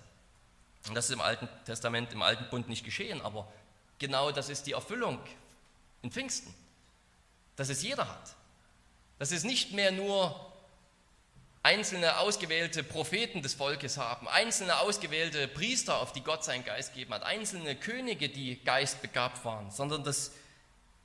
[0.88, 3.48] und das ist im Alten Testament, im Alten Bund nicht geschehen, aber
[4.00, 5.20] genau das ist die Erfüllung
[6.02, 6.54] in Pfingsten,
[7.56, 8.36] dass es jeder hat.
[9.20, 10.54] Dass es nicht mehr nur
[11.64, 17.14] einzelne ausgewählte Propheten des Volkes haben, einzelne ausgewählte Priester, auf die Gott seinen Geist gegeben
[17.14, 20.32] hat, einzelne Könige, die geistbegabt waren, sondern dass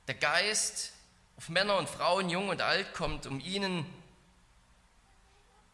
[0.07, 0.93] der Geist
[1.37, 3.85] auf Männer und Frauen, jung und alt kommt, um ihnen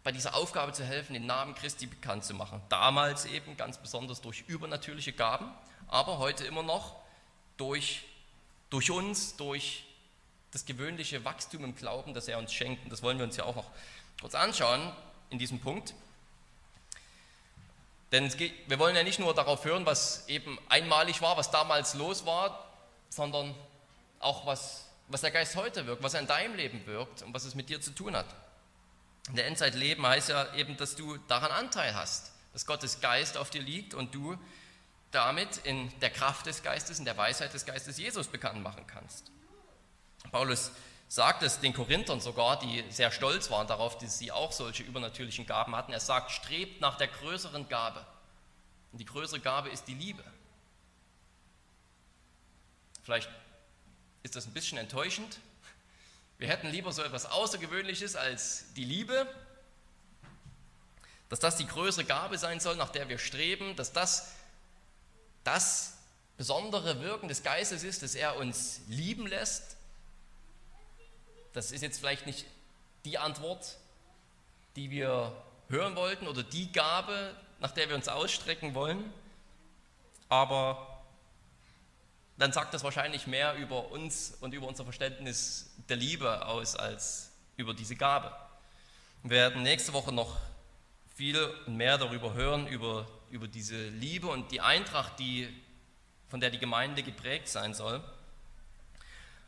[0.03, 2.61] bei dieser Aufgabe zu helfen, den Namen Christi bekannt zu machen.
[2.69, 5.51] Damals eben ganz besonders durch übernatürliche Gaben,
[5.87, 6.95] aber heute immer noch
[7.57, 8.03] durch,
[8.69, 9.85] durch uns, durch
[10.51, 12.83] das gewöhnliche Wachstum im Glauben, das er uns schenkt.
[12.83, 13.69] Und das wollen wir uns ja auch noch
[14.19, 14.91] kurz anschauen
[15.29, 15.93] in diesem Punkt.
[18.11, 21.93] Denn geht, wir wollen ja nicht nur darauf hören, was eben einmalig war, was damals
[21.93, 22.65] los war,
[23.09, 23.53] sondern
[24.19, 27.43] auch was, was der Geist heute wirkt, was er in deinem Leben wirkt und was
[27.43, 28.27] es mit dir zu tun hat.
[29.29, 33.37] In der Endzeit leben heißt ja eben, dass du daran Anteil hast, dass Gottes Geist
[33.37, 34.37] auf dir liegt und du
[35.11, 39.31] damit in der Kraft des Geistes, in der Weisheit des Geistes Jesus bekannt machen kannst.
[40.31, 40.71] Paulus
[41.07, 45.47] sagt es den Korinthern sogar, die sehr stolz waren darauf, dass sie auch solche übernatürlichen
[45.47, 45.91] Gaben hatten.
[45.91, 48.05] Er sagt, strebt nach der größeren Gabe.
[48.91, 50.23] Und die größere Gabe ist die Liebe.
[53.03, 53.29] Vielleicht
[54.23, 55.39] ist das ein bisschen enttäuschend.
[56.38, 59.27] Wir hätten lieber so etwas Außergewöhnliches als die Liebe,
[61.29, 64.34] dass das die größere Gabe sein soll, nach der wir streben, dass das
[65.43, 65.93] das
[66.38, 69.75] besondere Wirken des Geistes ist, dass er uns lieben lässt.
[71.53, 72.45] Das ist jetzt vielleicht nicht
[73.05, 73.77] die Antwort,
[74.75, 75.34] die wir
[75.69, 79.12] hören wollten oder die Gabe, nach der wir uns ausstrecken wollen,
[80.29, 80.98] aber
[82.39, 87.32] dann sagt das wahrscheinlich mehr über uns und über unser Verständnis der Liebe aus als
[87.58, 88.34] über diese Gabe.
[89.23, 90.38] Wir werden nächste Woche noch
[91.13, 95.49] viel mehr darüber hören, über, über diese Liebe und die Eintracht, die,
[96.30, 98.02] von der die Gemeinde geprägt sein soll.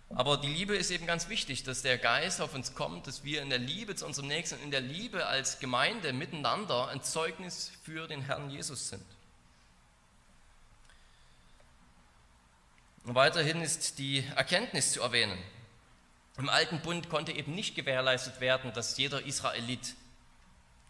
[0.09, 3.41] Aber die Liebe ist eben ganz wichtig, dass der Geist auf uns kommt, dass wir
[3.41, 8.09] in der Liebe zu unserem Nächsten, in der Liebe als Gemeinde miteinander ein Zeugnis für
[8.09, 9.05] den Herrn Jesus sind.
[13.03, 15.37] Und weiterhin ist die Erkenntnis zu erwähnen.
[16.37, 19.95] Im alten Bund konnte eben nicht gewährleistet werden, dass jeder Israelit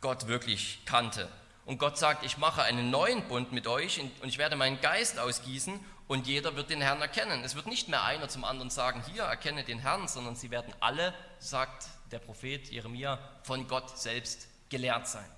[0.02, 1.30] Gott wirklich kannte.
[1.66, 5.20] Und Gott sagt, ich mache einen neuen Bund mit euch und ich werde meinen Geist
[5.20, 7.44] ausgießen und jeder wird den Herrn erkennen.
[7.44, 10.74] Es wird nicht mehr einer zum anderen sagen, hier erkenne den Herrn, sondern sie werden
[10.80, 15.30] alle, sagt der Prophet Jeremia, von Gott selbst gelehrt sein.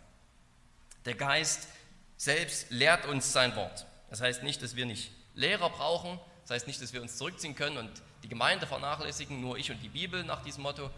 [1.05, 1.67] Der Geist
[2.17, 3.86] selbst lehrt uns sein Wort.
[4.09, 7.56] Das heißt nicht, dass wir nicht Lehrer brauchen, das heißt nicht, dass wir uns zurückziehen
[7.56, 7.91] können und
[8.23, 10.89] die Gemeinde vernachlässigen, nur ich und die Bibel nach diesem Motto.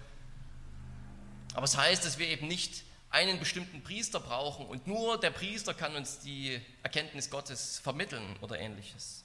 [1.53, 5.73] Aber es heißt, dass wir eben nicht einen bestimmten Priester brauchen und nur der Priester
[5.73, 9.23] kann uns die Erkenntnis Gottes vermitteln oder ähnliches.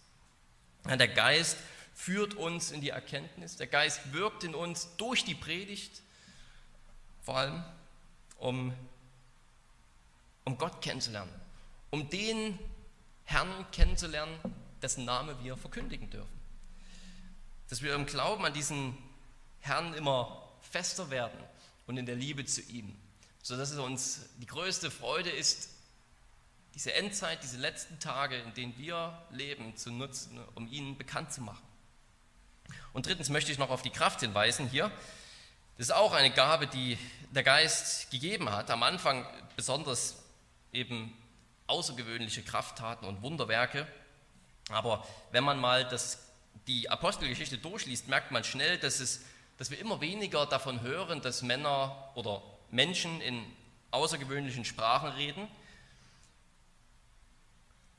[0.85, 1.56] Der Geist
[1.94, 6.02] führt uns in die Erkenntnis, der Geist wirkt in uns durch die Predigt,
[7.22, 7.64] vor allem
[8.38, 8.72] um,
[10.44, 11.33] um Gott kennenzulernen,
[11.90, 12.59] um den
[13.24, 14.38] Herrn kennenzulernen,
[14.82, 16.40] dessen Name wir verkündigen dürfen.
[17.68, 18.96] Dass wir im Glauben an diesen
[19.60, 21.38] Herrn immer fester werden
[21.86, 22.96] und in der Liebe zu ihm,
[23.42, 25.70] sodass es uns die größte Freude ist,
[26.74, 31.40] diese Endzeit, diese letzten Tage, in denen wir leben, zu nutzen, um ihn bekannt zu
[31.40, 31.66] machen.
[32.92, 34.90] Und drittens möchte ich noch auf die Kraft hinweisen hier.
[35.76, 36.98] Das ist auch eine Gabe, die
[37.30, 38.70] der Geist gegeben hat.
[38.70, 40.16] Am Anfang besonders
[40.72, 41.16] eben
[41.66, 43.86] außergewöhnliche Krafttaten und Wunderwerke.
[44.70, 46.18] Aber wenn man mal das,
[46.66, 49.24] die Apostelgeschichte durchliest, merkt man schnell, dass, es,
[49.59, 53.44] dass wir immer weniger davon hören, dass Männer oder Menschen in
[53.90, 55.48] außergewöhnlichen Sprachen reden,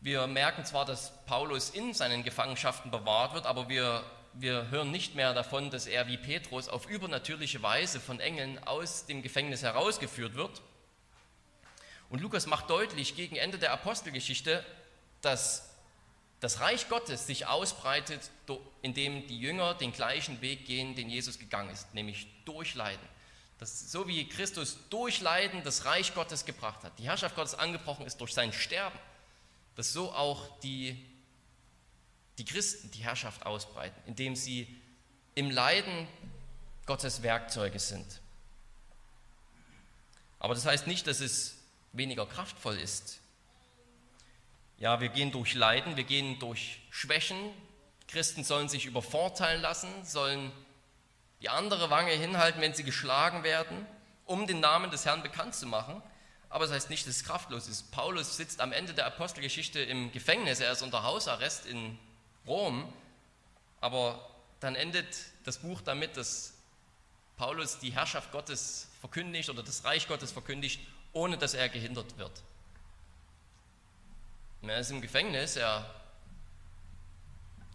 [0.04, 4.04] wir merken zwar, dass Paulus in seinen Gefangenschaften bewahrt wird, aber wir,
[4.34, 9.06] wir hören nicht mehr davon, dass er wie Petrus auf übernatürliche Weise von Engeln aus
[9.06, 10.64] dem Gefängnis herausgeführt wird.
[12.10, 14.66] Und Lukas macht deutlich gegen Ende der Apostelgeschichte,
[15.22, 15.71] dass
[16.42, 18.32] das Reich Gottes sich ausbreitet,
[18.82, 23.08] indem die Jünger den gleichen Weg gehen, den Jesus gegangen ist, nämlich durchleiden.
[23.60, 28.08] Das, so wie Christus durch Leiden das Reich Gottes gebracht hat, die Herrschaft Gottes angebrochen
[28.08, 28.98] ist durch sein Sterben,
[29.76, 31.06] dass so auch die,
[32.40, 34.82] die Christen die Herrschaft ausbreiten, indem sie
[35.36, 36.08] im Leiden
[36.88, 38.20] Gottes Werkzeuge sind.
[40.40, 41.56] Aber das heißt nicht, dass es
[41.94, 43.21] weniger kraftvoll ist.
[44.82, 47.38] Ja, wir gehen durch Leiden, wir gehen durch Schwächen.
[48.10, 50.52] Christen sollen sich übervorteilen lassen, sollen
[51.42, 53.86] die andere Wange hinhalten, wenn sie geschlagen werden,
[54.26, 56.04] um den Namen des Herrn bekannt zu machen
[56.52, 57.92] aber das heißt nicht, dass es kraftlos ist.
[57.92, 61.98] Paulus sitzt am Ende der Apostelgeschichte im Gefängnis, er ist unter Hausarrest in
[62.46, 62.92] Rom,
[63.80, 65.08] aber dann endet
[65.46, 66.54] das Buch damit, dass
[67.38, 70.82] Paulus die Herrschaft Gottes verkündigt oder das Reich Gottes verkündigt,
[71.14, 72.44] ohne dass er gehindert wird.
[74.64, 75.90] Er ist im Gefängnis, er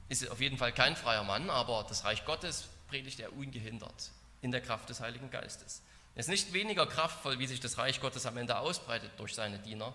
[0.08, 4.52] ist auf jeden Fall kein freier Mann, aber das Reich Gottes predigt er ungehindert in
[4.52, 5.82] der Kraft des Heiligen Geistes.
[6.14, 9.58] Es ist nicht weniger kraftvoll, wie sich das Reich Gottes am Ende ausbreitet durch seine
[9.58, 9.92] Diener.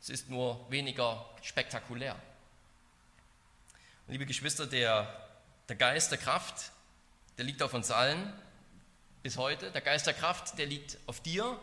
[0.00, 2.16] Es ist nur weniger spektakulär.
[4.08, 5.28] liebe Geschwister, der,
[5.68, 6.72] der Geist der Kraft,
[7.38, 8.32] der liegt auf uns allen
[9.22, 9.70] bis heute.
[9.70, 11.58] Der Geist der Kraft, der liegt auf dir.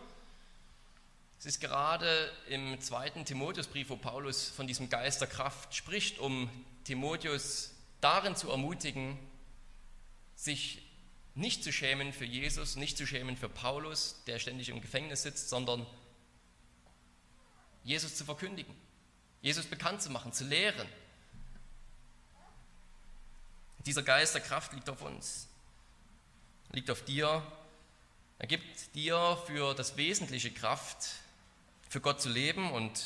[1.44, 6.50] Es ist gerade im zweiten Timotheusbrief, wo Paulus von diesem Geist der Kraft spricht, um
[6.86, 9.20] Timotheus darin zu ermutigen,
[10.38, 10.82] sich
[11.36, 15.50] nicht zu schämen für Jesus, nicht zu schämen für Paulus, der ständig im Gefängnis sitzt,
[15.50, 15.86] sondern
[17.84, 18.74] Jesus zu verkündigen,
[19.42, 20.88] Jesus bekannt zu machen, zu lehren.
[23.80, 25.50] Dieser Geist der Kraft liegt auf uns,
[26.72, 27.46] liegt auf dir.
[28.40, 31.20] Er gibt dir für das Wesentliche Kraft,
[31.94, 33.06] für Gott zu leben und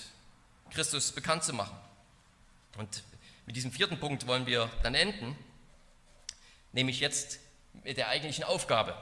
[0.69, 1.77] Christus bekannt zu machen.
[2.77, 3.03] Und
[3.45, 5.35] mit diesem vierten Punkt wollen wir dann enden,
[6.71, 7.41] nämlich jetzt
[7.83, 8.95] mit der eigentlichen Aufgabe.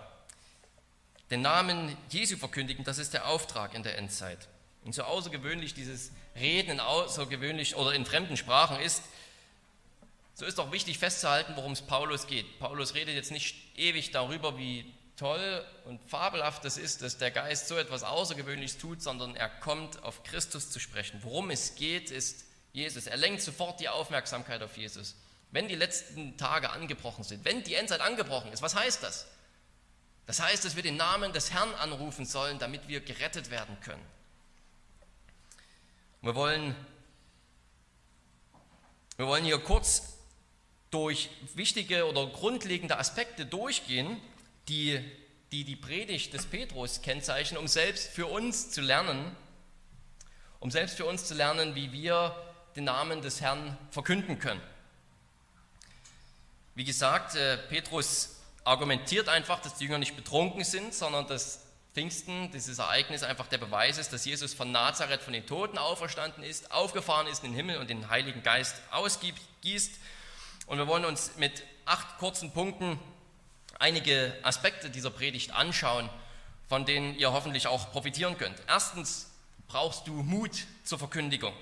[1.30, 4.48] Den Namen Jesu verkündigen, das ist der Auftrag in der Endzeit.
[4.86, 9.04] Und so außergewöhnlich dieses Reden in außergewöhnlich oder in fremden Sprachen ist,
[10.34, 12.58] so ist auch wichtig festzuhalten, worum es Paulus geht.
[12.58, 17.67] Paulus redet jetzt nicht ewig darüber, wie toll und fabelhaft es ist, dass der Geist
[17.67, 21.19] so etwas Außergewöhnliches tut, sondern er kommt auf Christus zu sprechen.
[21.23, 23.08] Worum es geht, ist Jesus.
[23.08, 25.15] Er lenkt sofort die Aufmerksamkeit auf Jesus.
[25.51, 29.28] Wenn die letzten Tage angebrochen sind, wenn die Endzeit angebrochen ist, was heißt das?
[30.25, 34.06] Das heißt, dass wir den Namen des Herrn anrufen sollen, damit wir gerettet werden können.
[36.21, 36.75] Wir wollen,
[39.17, 40.17] wir wollen hier kurz
[40.89, 44.19] durch wichtige oder grundlegende Aspekte durchgehen,
[44.67, 44.99] die
[45.51, 49.36] die, die Predigt des Petrus kennzeichnen, um selbst für uns zu lernen,
[50.60, 52.36] um selbst für uns zu lernen, wie wir
[52.75, 54.62] den Namen des Herrn verkünden können.
[56.73, 61.62] Wie gesagt, äh, Petrus argumentiert einfach, dass die Jünger nicht betrunken sind, sondern dass
[61.93, 66.43] Pfingsten, dieses Ereignis, einfach der Beweis ist, dass Jesus von Nazareth von den Toten auferstanden
[66.43, 69.93] ist, aufgefahren ist in den Himmel und den Heiligen Geist ausgießt.
[70.65, 72.99] Und wir wollen uns mit acht kurzen Punkten
[73.79, 76.09] einige Aspekte dieser Predigt anschauen,
[76.67, 78.61] von denen ihr hoffentlich auch profitieren könnt.
[78.67, 79.31] Erstens
[79.67, 81.53] brauchst du Mut zur Verkündigung.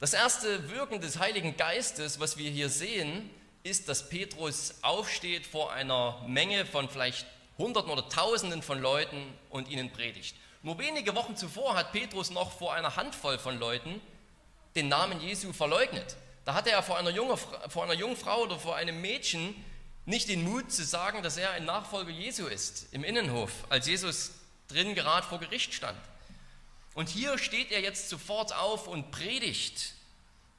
[0.00, 3.30] Das erste Wirken des Heiligen Geistes, was wir hier sehen,
[3.62, 7.26] ist, dass Petrus aufsteht vor einer Menge von vielleicht
[7.58, 10.34] Hunderten oder Tausenden von Leuten und ihnen predigt.
[10.62, 14.00] Nur wenige Wochen zuvor hat Petrus noch vor einer Handvoll von Leuten
[14.74, 16.16] den Namen Jesu verleugnet.
[16.44, 19.54] Da hatte er vor einer, jungen Frau oder vor einem Mädchen
[20.04, 24.32] nicht den Mut zu sagen, dass er ein Nachfolger Jesu ist im Innenhof, als Jesus
[24.68, 25.98] drin gerade vor Gericht stand.
[26.94, 29.94] Und hier steht er jetzt sofort auf und predigt.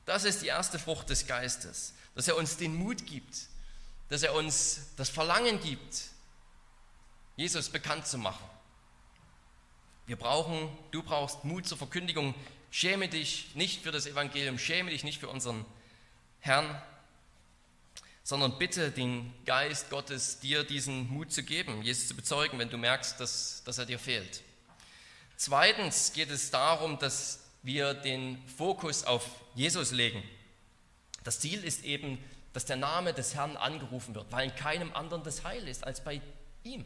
[0.06, 3.48] Das ist die erste Frucht des Geistes, dass er uns den Mut gibt,
[4.10, 6.04] dass er uns das Verlangen gibt,
[7.36, 8.44] Jesus bekannt zu machen.
[10.06, 12.36] Wir brauchen, du brauchst Mut zur Verkündigung.
[12.72, 15.66] Schäme dich nicht für das Evangelium, schäme dich nicht für unseren
[16.40, 16.82] Herrn,
[18.24, 22.78] sondern bitte den Geist Gottes, dir diesen Mut zu geben, Jesus zu bezeugen, wenn du
[22.78, 24.42] merkst, dass, dass er dir fehlt.
[25.36, 30.24] Zweitens geht es darum, dass wir den Fokus auf Jesus legen.
[31.24, 32.18] Das Ziel ist eben,
[32.54, 36.04] dass der Name des Herrn angerufen wird, weil in keinem anderen das Heil ist als
[36.04, 36.22] bei
[36.64, 36.86] ihm.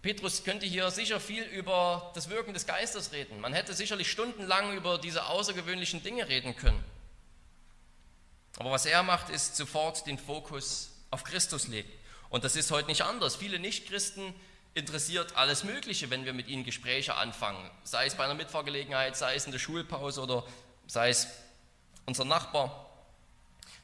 [0.00, 3.40] Petrus könnte hier sicher viel über das Wirken des Geistes reden.
[3.40, 6.82] Man hätte sicherlich stundenlang über diese außergewöhnlichen Dinge reden können.
[8.58, 11.90] Aber was er macht, ist sofort den Fokus auf Christus legen.
[12.30, 13.36] Und das ist heute nicht anders.
[13.36, 14.34] Viele Nichtchristen
[14.74, 17.70] interessiert alles Mögliche, wenn wir mit ihnen Gespräche anfangen.
[17.84, 20.44] Sei es bei einer Mitfahrgelegenheit, sei es in der Schulpause oder
[20.86, 21.28] sei es
[22.06, 22.90] unser Nachbar.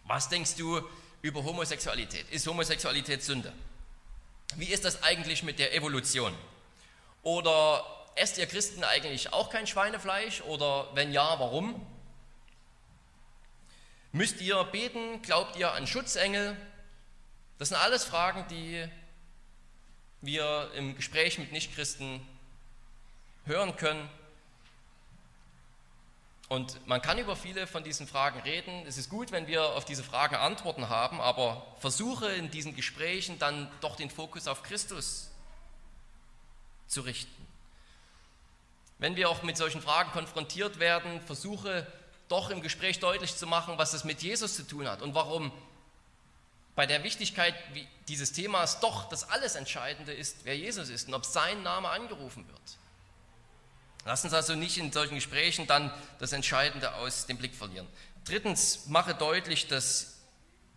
[0.04, 0.80] Was denkst du
[1.22, 2.28] über Homosexualität?
[2.30, 3.52] Ist Homosexualität Sünde?
[4.56, 6.34] Wie ist das eigentlich mit der Evolution?
[7.22, 7.84] Oder
[8.16, 10.42] esst ihr Christen eigentlich auch kein Schweinefleisch?
[10.42, 11.86] Oder wenn ja, warum?
[14.12, 15.22] Müsst ihr beten?
[15.22, 16.56] Glaubt ihr an Schutzengel?
[17.58, 18.84] Das sind alles Fragen, die
[20.20, 22.20] wir im Gespräch mit Nichtchristen
[23.44, 24.08] hören können.
[26.48, 28.84] Und man kann über viele von diesen Fragen reden.
[28.84, 33.38] Es ist gut, wenn wir auf diese Fragen Antworten haben, aber versuche in diesen Gesprächen
[33.38, 35.30] dann doch den Fokus auf Christus
[36.88, 37.46] zu richten.
[38.98, 41.86] Wenn wir auch mit solchen Fragen konfrontiert werden, versuche
[42.30, 45.52] doch im Gespräch deutlich zu machen, was es mit Jesus zu tun hat und warum
[46.76, 47.54] bei der Wichtigkeit
[48.08, 52.46] dieses Themas doch das alles Entscheidende ist, wer Jesus ist und ob sein Name angerufen
[52.46, 52.60] wird.
[54.06, 57.86] Lass uns also nicht in solchen Gesprächen dann das Entscheidende aus dem Blick verlieren.
[58.24, 60.20] Drittens, mache deutlich, dass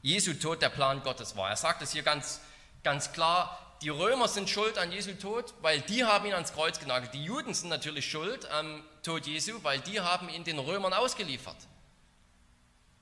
[0.01, 1.49] Jesu Tod der Plan Gottes war.
[1.49, 2.41] Er sagt es hier ganz,
[2.84, 6.79] ganz klar, die Römer sind schuld an Jesu Tod, weil die haben ihn ans Kreuz
[6.79, 7.13] genagelt.
[7.13, 11.57] Die Juden sind natürlich schuld am Tod Jesu, weil die haben ihn den Römern ausgeliefert.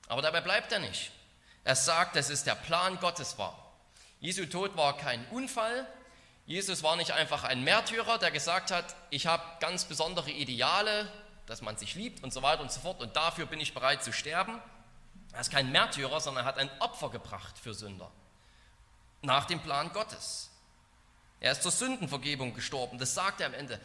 [0.08, 1.12] Aber dabei bleibt er nicht.
[1.62, 3.72] Er sagt, dass es der Plan Gottes war.
[4.18, 5.86] Jesu Tod war kein Unfall.
[6.46, 11.10] Jesus war nicht einfach ein Märtyrer, der gesagt hat, ich habe ganz besondere Ideale,
[11.46, 14.02] dass man sich liebt und so weiter und so fort und dafür bin ich bereit
[14.02, 14.60] zu sterben.
[15.32, 18.10] Er ist kein Märtyrer, sondern er hat ein Opfer gebracht für Sünder.
[19.22, 20.51] Nach dem Plan Gottes.
[21.42, 22.98] Er ist zur Sündenvergebung gestorben.
[22.98, 23.80] Das sagt er am Ende.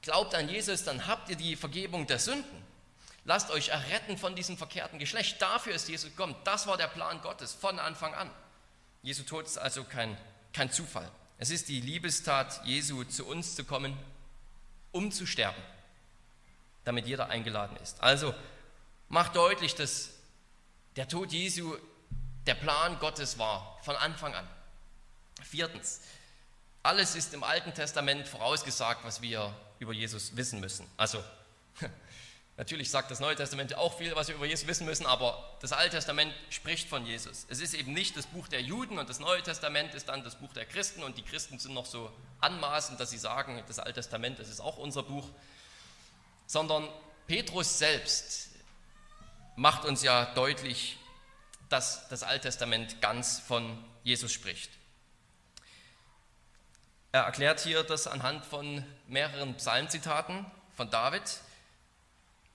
[0.00, 2.64] Glaubt an Jesus, dann habt ihr die Vergebung der Sünden.
[3.26, 5.40] Lasst euch erretten von diesem verkehrten Geschlecht.
[5.40, 6.34] Dafür ist Jesus gekommen.
[6.44, 8.30] Das war der Plan Gottes von Anfang an.
[9.02, 10.16] Jesu Tod ist also kein,
[10.54, 11.10] kein Zufall.
[11.36, 13.94] Es ist die Liebestat Jesu, zu uns zu kommen,
[14.92, 15.62] um zu sterben,
[16.84, 18.02] damit jeder eingeladen ist.
[18.02, 18.34] Also
[19.10, 20.08] macht deutlich, dass
[20.96, 21.76] der Tod Jesu
[22.46, 24.48] der Plan Gottes war, von Anfang an.
[25.42, 26.00] Viertens,
[26.82, 30.86] alles ist im Alten Testament vorausgesagt, was wir über Jesus wissen müssen.
[30.96, 31.22] Also
[32.56, 35.72] Natürlich sagt das Neue Testament auch viel, was wir über Jesus wissen müssen, aber das
[35.72, 37.46] Alte Testament spricht von Jesus.
[37.48, 40.36] Es ist eben nicht das Buch der Juden und das Neue Testament ist dann das
[40.36, 43.94] Buch der Christen und die Christen sind noch so anmaßend, dass sie sagen, das Alte
[43.94, 45.28] Testament, das ist auch unser Buch,
[46.46, 46.88] sondern
[47.26, 48.50] Petrus selbst
[49.56, 50.96] macht uns ja deutlich,
[51.70, 54.70] dass das Alte Testament ganz von Jesus spricht.
[57.14, 60.44] Er erklärt hier das anhand von mehreren Psalmzitaten
[60.74, 61.22] von David,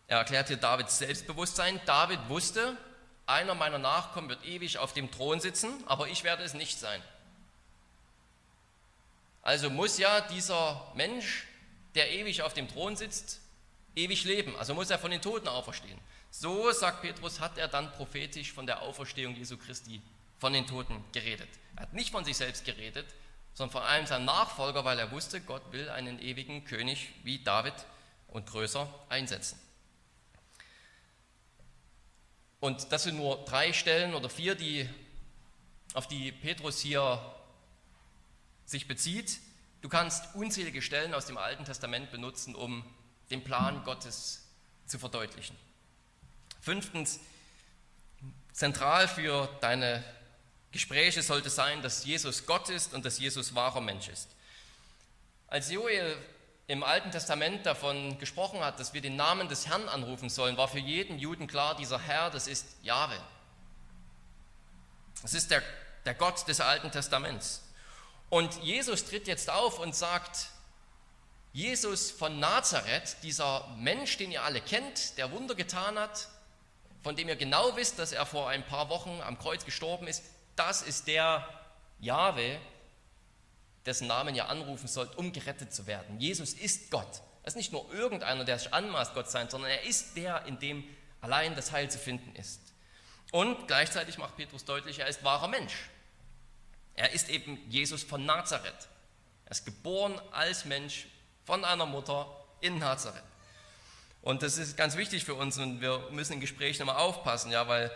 [0.10, 1.80] er erklärt hier Davids Selbstbewusstsein.
[1.86, 2.76] David wusste,
[3.26, 7.02] einer meiner Nachkommen wird ewig auf dem Thron sitzen, aber ich werde es nicht sein.
[9.44, 11.48] Also muss ja dieser Mensch,
[11.96, 13.40] der ewig auf dem Thron sitzt,
[13.96, 14.58] ewig leben.
[14.58, 16.02] Also muss er von den Toten auferstehen.
[16.32, 20.02] So, sagt Petrus, hat er dann prophetisch von der Auferstehung Jesu Christi
[20.38, 21.48] von den Toten geredet.
[21.78, 23.06] Er hat nicht von sich selbst geredet,
[23.60, 27.74] sondern vor allem seinen Nachfolger, weil er wusste, Gott will einen ewigen König wie David
[28.30, 29.60] und größer einsetzen.
[32.62, 34.88] Und das sind nur drei Stellen oder vier, die,
[35.94, 37.20] auf die Petrus hier
[38.64, 39.42] sich bezieht.
[39.82, 42.86] Du kannst unzählige Stellen aus dem Alten Testament benutzen, um
[43.30, 44.48] den Plan Gottes
[44.86, 45.58] zu verdeutlichen.
[46.62, 47.20] Fünftens,
[48.54, 50.02] zentral für deine
[50.72, 54.30] Gespräche sollte sein, dass Jesus Gott ist und dass Jesus wahrer Mensch ist.
[55.48, 56.16] Als Joel
[56.68, 60.68] im Alten Testament davon gesprochen hat, dass wir den Namen des Herrn anrufen sollen, war
[60.68, 63.20] für jeden Juden klar, dieser Herr, das ist Jahwe.
[65.24, 65.64] Das ist der,
[66.06, 67.64] der Gott des Alten Testaments.
[68.30, 70.50] Und Jesus tritt jetzt auf und sagt,
[71.52, 76.28] Jesus von Nazareth, dieser Mensch, den ihr alle kennt, der Wunder getan hat,
[77.02, 80.24] von dem ihr genau wisst, dass er vor ein paar Wochen am Kreuz gestorben ist,
[80.60, 81.48] das ist der
[82.00, 82.60] Jahwe,
[83.86, 86.20] dessen Namen ihr anrufen sollt, um gerettet zu werden.
[86.20, 87.22] Jesus ist Gott.
[87.44, 90.60] Er ist nicht nur irgendeiner, der sich anmaßt, Gott sein, sondern er ist der, in
[90.60, 90.84] dem
[91.22, 92.62] allein das Heil zu finden ist.
[93.32, 95.90] Und gleichzeitig macht Petrus deutlich, er ist wahrer Mensch.
[96.96, 98.90] Er ist eben Jesus von Nazareth.
[99.46, 101.08] Er ist geboren als Mensch
[101.46, 102.28] von einer Mutter
[102.60, 103.24] in Nazareth.
[104.22, 107.68] Und das ist ganz wichtig für uns und wir müssen in Gesprächen immer aufpassen, ja,
[107.68, 107.90] weil,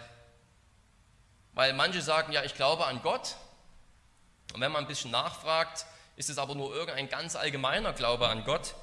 [1.54, 3.36] weil manche sagen, ja, ich glaube an Gott,
[4.54, 5.86] und wenn man ein bisschen nachfragt,
[6.16, 8.76] ist es aber nur irgendein ganz allgemeiner Glaube an Gott.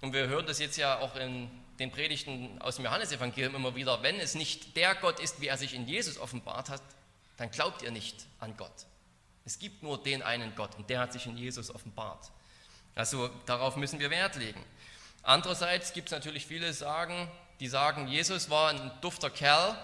[0.00, 4.02] Und wir hören das jetzt ja auch in den Predigten aus dem Johannesevangelium immer wieder,
[4.02, 6.82] wenn es nicht der Gott ist, wie er sich in Jesus offenbart hat,
[7.38, 8.86] dann glaubt ihr nicht an Gott.
[9.44, 12.30] Es gibt nur den einen Gott und der hat sich in Jesus offenbart.
[12.94, 14.64] Also darauf müssen wir Wert legen.
[15.22, 17.28] Andererseits gibt es natürlich viele sagen,
[17.58, 19.76] die sagen, Jesus war ein dufter Kerl,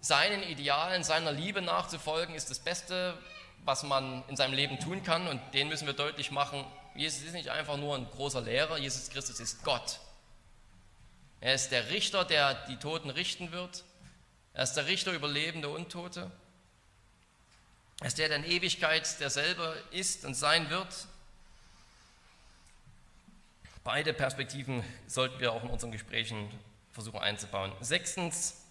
[0.00, 3.16] seinen Idealen, seiner Liebe nachzufolgen, ist das Beste,
[3.64, 5.26] was man in seinem Leben tun kann.
[5.26, 9.10] Und den müssen wir deutlich machen, Jesus ist nicht einfach nur ein großer Lehrer, Jesus
[9.10, 10.00] Christus ist Gott.
[11.40, 13.84] Er ist der Richter, der die Toten richten wird.
[14.54, 16.30] Er ist der Richter über Lebende und Tote.
[18.00, 21.06] Er ist der, der in Ewigkeit derselbe ist und sein wird.
[23.84, 26.50] Beide Perspektiven sollten wir auch in unseren Gesprächen
[26.92, 27.72] versuchen einzubauen.
[27.80, 28.65] Sechstens,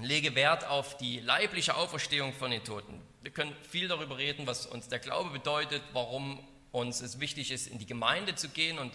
[0.00, 3.00] lege Wert auf die leibliche Auferstehung von den Toten.
[3.22, 7.66] Wir können viel darüber reden, was uns der Glaube bedeutet, warum uns es wichtig ist,
[7.66, 8.92] in die Gemeinde zu gehen und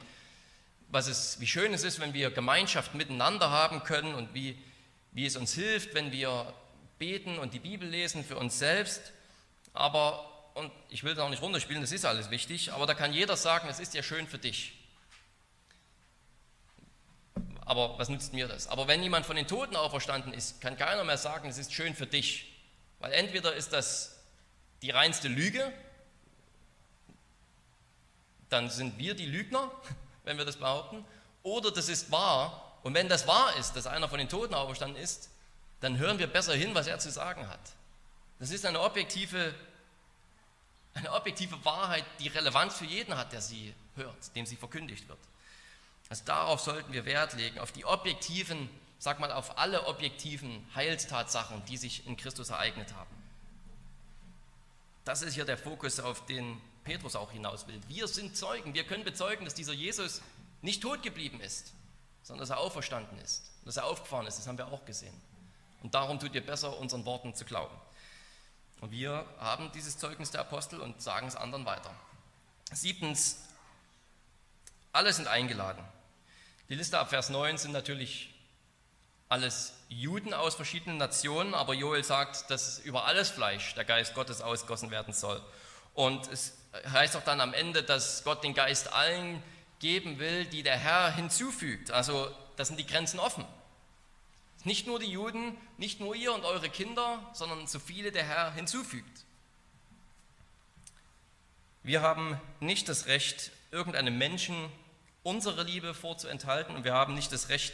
[0.90, 4.58] was es, wie schön es ist, wenn wir Gemeinschaft miteinander haben können und wie,
[5.12, 6.54] wie es uns hilft, wenn wir
[6.98, 9.14] beten und die Bibel lesen für uns selbst.
[9.74, 13.14] Aber, und ich will da auch nicht runterspielen, das ist alles wichtig, aber da kann
[13.14, 14.77] jeder sagen, es ist ja schön für dich
[17.68, 18.68] aber was nützt mir das?
[18.68, 21.94] Aber wenn jemand von den Toten auferstanden ist, kann keiner mehr sagen, es ist schön
[21.96, 22.54] für dich.
[23.00, 24.24] Weil entweder ist das
[24.82, 25.74] die reinste Lüge,
[28.50, 29.70] dann sind wir die Lügner,
[30.24, 31.04] wenn wir das behaupten,
[31.44, 32.80] oder das ist wahr.
[32.84, 35.30] Und wenn das wahr ist, dass einer von den Toten auferstanden ist,
[35.82, 37.60] dann hören wir besser hin, was er zu sagen hat.
[38.40, 39.54] Das ist eine objektive,
[40.94, 45.20] eine objektive Wahrheit, die Relevanz für jeden hat, der sie hört, dem sie verkündigt wird.
[46.10, 51.64] Also darauf sollten wir Wert legen, auf die objektiven sag mal, auf alle objektiven Heilstatsachen,
[51.66, 53.16] die sich in Christus ereignet haben.
[55.06, 57.80] Das ist hier der Fokus, auf den Petrus auch hinaus will.
[57.88, 60.22] Wir sind Zeugen, wir können bezeugen, dass dieser Jesus
[60.62, 61.74] nicht tot geblieben ist,
[62.24, 65.14] sondern dass er auferstanden ist, dass er aufgefahren ist, das haben wir auch gesehen.
[65.84, 67.76] Und darum tut ihr besser, unseren Worten zu glauben.
[68.82, 71.94] Und wir haben dieses Zeugnis der Apostel und sagen es anderen weiter.
[72.72, 73.44] Siebtens,
[74.92, 75.84] alle sind eingeladen.
[76.70, 78.34] Die Liste ab Vers 9 sind natürlich
[79.30, 84.42] alles Juden aus verschiedenen Nationen, aber Joel sagt, dass über alles Fleisch der Geist Gottes
[84.42, 85.42] ausgossen werden soll.
[85.94, 86.58] Und es
[86.92, 89.42] heißt auch dann am Ende, dass Gott den Geist allen
[89.80, 91.92] geben will, die der Herr hinzufügt.
[91.92, 93.46] Also da sind die Grenzen offen.
[94.66, 98.54] Nicht nur die Juden, nicht nur ihr und eure Kinder, sondern so viele der Herr
[98.54, 99.26] hinzufügt.
[101.84, 104.70] Wir haben nicht das Recht, irgendeinem Menschen
[105.28, 107.74] unsere Liebe vorzuenthalten und wir haben nicht das Recht,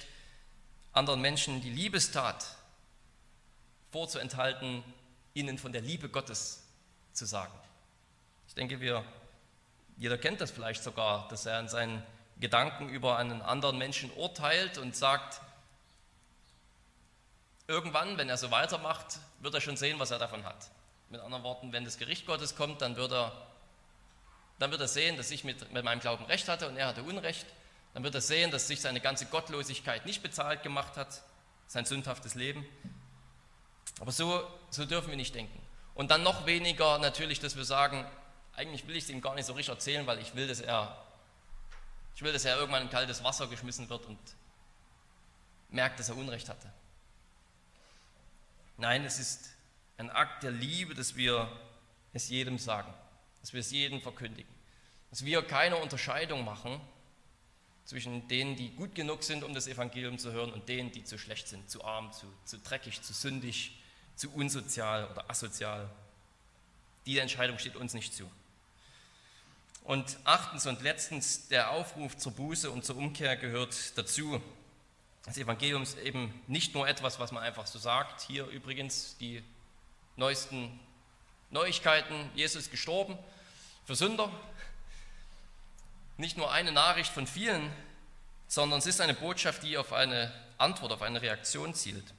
[0.92, 2.48] anderen Menschen die Liebestat
[3.92, 4.84] vorzuenthalten,
[5.36, 6.64] ihnen von der Liebe Gottes
[7.14, 7.54] zu sagen.
[8.48, 9.06] Ich denke, wir,
[9.98, 12.02] jeder kennt das vielleicht sogar, dass er in seinen
[12.40, 15.40] Gedanken über einen anderen Menschen urteilt und sagt,
[17.68, 20.72] irgendwann, wenn er so weitermacht, wird er schon sehen, was er davon hat.
[21.10, 23.32] Mit anderen Worten, wenn das Gericht Gottes kommt, dann wird er,
[24.60, 27.04] dann wird er sehen, dass ich mit, mit meinem Glauben recht hatte und er hatte
[27.04, 27.46] Unrecht.
[27.94, 31.22] Dann wird er sehen, dass sich seine ganze Gottlosigkeit nicht bezahlt gemacht hat,
[31.68, 32.66] sein sündhaftes Leben.
[34.00, 35.62] Aber so, so dürfen wir nicht denken.
[35.96, 38.06] Und dann noch weniger natürlich, dass wir sagen,
[38.56, 41.04] eigentlich will ich es ihm gar nicht so richtig erzählen, weil ich will, dass er,
[42.16, 44.20] ich will, dass er irgendwann in kaltes Wasser geschmissen wird und
[45.70, 46.72] merkt, dass er Unrecht hatte.
[48.78, 49.52] Nein, es ist
[49.98, 51.52] ein Akt der Liebe, dass wir
[52.14, 52.94] es jedem sagen,
[53.44, 54.50] dass wir es jedem verkündigen,
[55.10, 56.80] dass wir keine Unterscheidung machen
[57.84, 61.18] zwischen denen, die gut genug sind, um das Evangelium zu hören, und denen, die zu
[61.18, 63.78] schlecht sind, zu arm, zu, zu dreckig, zu sündig,
[64.16, 65.90] zu unsozial oder asozial.
[67.06, 68.32] Die Entscheidung steht uns nicht zu.
[69.84, 74.42] Und achtens und letztens, der Aufruf zur Buße und zur Umkehr gehört dazu.
[75.26, 78.22] Das Evangelium ist eben nicht nur etwas, was man einfach so sagt.
[78.22, 79.44] Hier übrigens die
[80.16, 80.80] neuesten
[81.50, 82.30] Neuigkeiten.
[82.36, 83.18] Jesus ist gestorben
[83.86, 84.30] für Sünder.
[86.18, 87.72] Nicht nur eine Nachricht von vielen,
[88.48, 92.14] sondern es ist eine Botschaft, die auf eine Antwort, auf eine Reaktion zielt.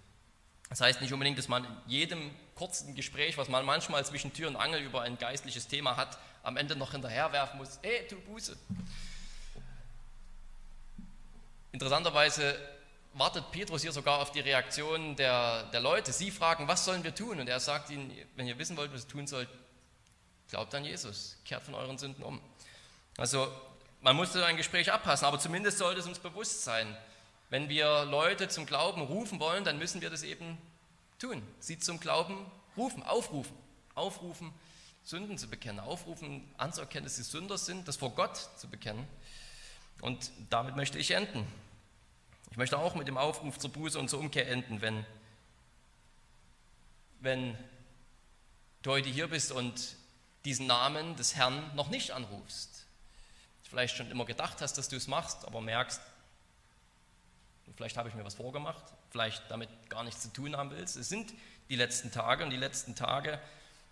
[0.69, 4.49] Das heißt nicht unbedingt, dass man in jedem kurzen Gespräch, was man manchmal zwischen Tür
[4.49, 8.57] und Angel über ein geistliches Thema hat, am Ende noch hinterherwerfen muss, hey, tu Buße.
[11.73, 12.57] Interessanterweise
[13.15, 16.13] wartet Petrus hier sogar auf die Reaktion der, der Leute.
[16.13, 17.41] Sie fragen, was sollen wir tun?
[17.41, 19.49] Und er sagt ihnen, wenn ihr wissen wollt, was ihr tun sollt,
[20.51, 22.41] glaubt an Jesus, kehrt von euren Sünden um.
[23.17, 23.51] Also
[24.01, 26.97] man muss ein Gespräch abpassen, aber zumindest sollte es uns bewusst sein,
[27.51, 30.59] wenn wir Leute zum Glauben rufen wollen, dann müssen wir das eben
[31.19, 31.43] tun.
[31.61, 33.57] Sie zum Glauben rufen, aufrufen,
[33.95, 34.53] aufrufen,
[35.05, 39.07] Sünden zu bekennen, aufrufen, anzuerkennen, dass sie Sünder sind, das vor Gott zu bekennen.
[40.01, 41.47] Und damit möchte ich enden.
[42.51, 45.07] Ich möchte auch mit dem Aufruf zur Buße und zur Umkehr enden, wenn,
[47.21, 47.57] wenn
[48.83, 49.97] du heute hier bist und
[50.45, 52.87] diesen Namen des Herrn noch nicht anrufst.
[53.63, 56.01] Vielleicht schon immer gedacht hast, dass du es machst, aber merkst,
[57.77, 60.97] vielleicht habe ich mir was vorgemacht, vielleicht damit gar nichts zu tun haben willst.
[60.97, 61.33] Es sind
[61.69, 63.41] die letzten Tage und die letzten Tage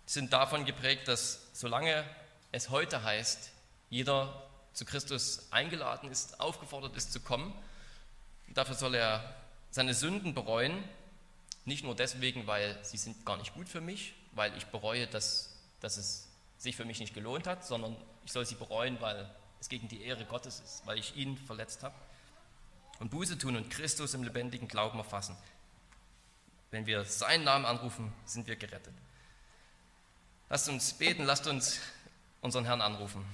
[0.05, 2.03] sind davon geprägt, dass solange
[2.51, 3.49] es heute heißt,
[3.89, 7.53] jeder zu Christus eingeladen ist, aufgefordert ist zu kommen,
[8.49, 9.35] dafür soll er
[9.71, 10.83] seine Sünden bereuen,
[11.65, 15.49] nicht nur deswegen, weil sie sind gar nicht gut für mich, weil ich bereue, dass,
[15.79, 16.27] dass es
[16.63, 20.01] sich für mich nicht gelohnt hat, sondern ich soll sie bereuen, weil es gegen die
[20.01, 21.93] Ehre Gottes ist, weil ich ihn verletzt habe.
[22.99, 25.35] Und Buße tun und Christus im lebendigen Glauben erfassen.
[26.71, 28.93] Wenn wir seinen Namen anrufen, sind wir gerettet.
[30.49, 31.81] Lasst uns beten, lasst uns
[32.39, 33.25] unseren Herrn anrufen.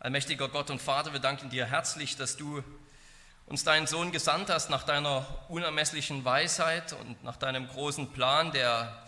[0.00, 2.64] Allmächtiger Gott und Vater, wir danken dir herzlich, dass du
[3.44, 9.01] uns deinen Sohn gesandt hast nach deiner unermesslichen Weisheit und nach deinem großen Plan, der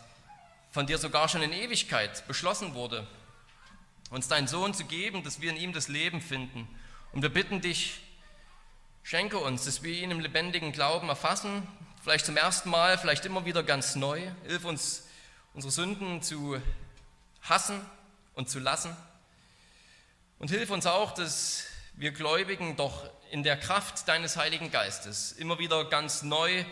[0.75, 3.07] von dir sogar schon in Ewigkeit beschlossen wurde,
[4.11, 6.67] uns deinen Sohn zu geben, dass wir in ihm das Leben finden.
[7.13, 8.01] Und wir bitten dich,
[9.05, 11.65] schenke uns, dass wir ihn im lebendigen Glauben erfassen,
[12.03, 14.21] vielleicht zum ersten Mal, vielleicht immer wieder ganz neu.
[14.49, 15.07] Hilf uns,
[15.53, 16.61] unsere Sünden zu
[17.43, 17.81] hassen
[18.35, 18.97] und zu lassen.
[20.41, 25.61] Und hilf uns auch, dass wir Gläubigen doch in der Kraft deines Heiligen Geistes immer
[25.61, 26.65] wieder ganz neu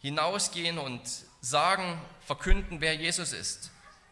[0.00, 1.02] hinausgehen und
[1.42, 3.70] sagen, verkünden, wer Jesus ist,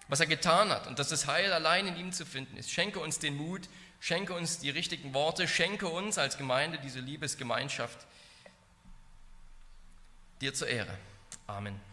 [0.08, 2.70] was er getan hat und dass das Heil allein in ihm zu finden ist.
[2.70, 3.68] Schenke uns den Mut,
[4.00, 8.06] schenke uns die richtigen Worte, schenke uns als Gemeinde diese Liebesgemeinschaft
[10.40, 10.96] dir zur Ehre.
[11.46, 11.89] Amen.